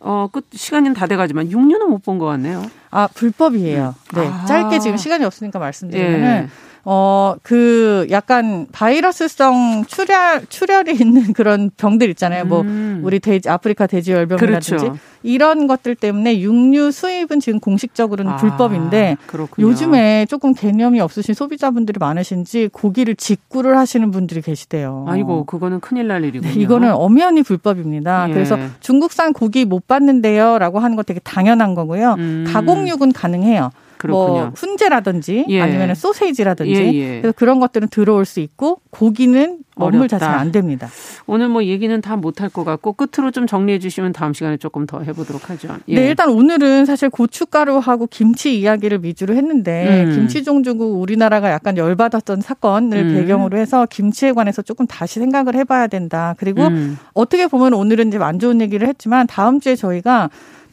[0.00, 2.62] 어, 끝 시간은 다 돼가지만 6년은 못 본 것 같네요.
[2.90, 3.94] 아 불법이에요.
[4.14, 4.44] 네, 아.
[4.44, 6.26] 짧게 지금 시간이 없으니까 말씀드리면은.
[6.44, 6.48] 예.
[6.88, 12.44] 어, 그 약간 바이러스성 출혈, 출혈이 있는 그런 병들 있잖아요.
[12.44, 12.98] 뭐 음.
[13.00, 14.96] 뭐 우리 돼지, 아프리카 돼지열병이라든지 그렇죠.
[15.24, 19.66] 이런 것들 때문에 육류 수입은 지금 공식적으로는 아, 불법인데 그렇군요.
[19.66, 25.06] 요즘에 조금 개념이 없으신 소비자분들이 많으신지 고기를 직구를 하시는 분들이 계시대요.
[25.08, 26.54] 아이고, 그거는 큰일 날 일이군요.
[26.54, 28.26] 네, 이거는 엄연히 불법입니다.
[28.28, 28.32] 예.
[28.32, 32.14] 그래서 중국산 고기 못 받는데요 라고 하는 거 되게 당연한 거고요.
[32.16, 32.44] 음.
[32.46, 33.72] 가공육은 가능해요.
[33.98, 34.26] 그렇군요.
[34.26, 35.60] 뭐 훈제라든지 예.
[35.60, 37.20] 아니면 소세지라든지 예, 예.
[37.20, 40.88] 그래서 그런 것들은 들어올 수 있고 고기는 먹물 자체는 안 됩니다.
[41.26, 45.02] 오늘 뭐 얘기는 다 못할 것 같고 끝으로 좀 정리해 주시면 다음 시간에 조금 더
[45.02, 45.68] 해보도록 하죠.
[45.88, 45.94] 예.
[45.94, 50.14] 네, 일단 오늘은 사실 고춧가루하고 김치 이야기를 위주로 했는데 음.
[50.14, 53.14] 김치 종주국 우리나라가 약간 열받았던 사건을 음.
[53.14, 56.34] 배경으로 해서 김치에 관해서 조금 다시 생각을 해봐야 된다.
[56.38, 56.96] 그리고 음.
[57.12, 60.30] 어떻게 보면 오늘은 이제 안 좋은 얘기를 했지만 다음 주에 저희가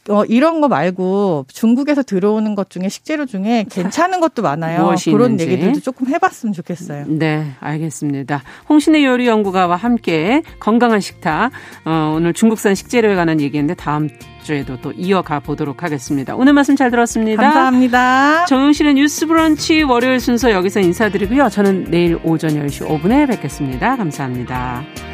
[0.10, 4.96] 어, 이런 거 말고 중국에서 들어오는 것 중에 식재료 중에 괜찮은 것도 많아요.
[5.06, 5.52] 그런 있는지.
[5.52, 7.06] 얘기들도 조금 해봤으면 좋겠어요.
[7.08, 8.44] 네, 알겠습니다.
[8.70, 11.52] 홍신의 요리 연구가와 함께 건강한 식탁
[11.86, 14.10] 어, 오늘 중국산 식재료에 관한 얘기인데 다음
[14.44, 16.36] 주에도 또 이어가 보도록 하겠습니다.
[16.36, 17.42] 오늘 말씀 잘 들었습니다.
[17.42, 18.46] 감사합니다.
[18.46, 21.48] 정용실의 뉴스 브런치 월요일 순서 여기서 인사드리고요.
[21.50, 23.96] 저는 내일 오전 10시 5분에 뵙겠습니다.
[23.96, 25.13] 감사합니다.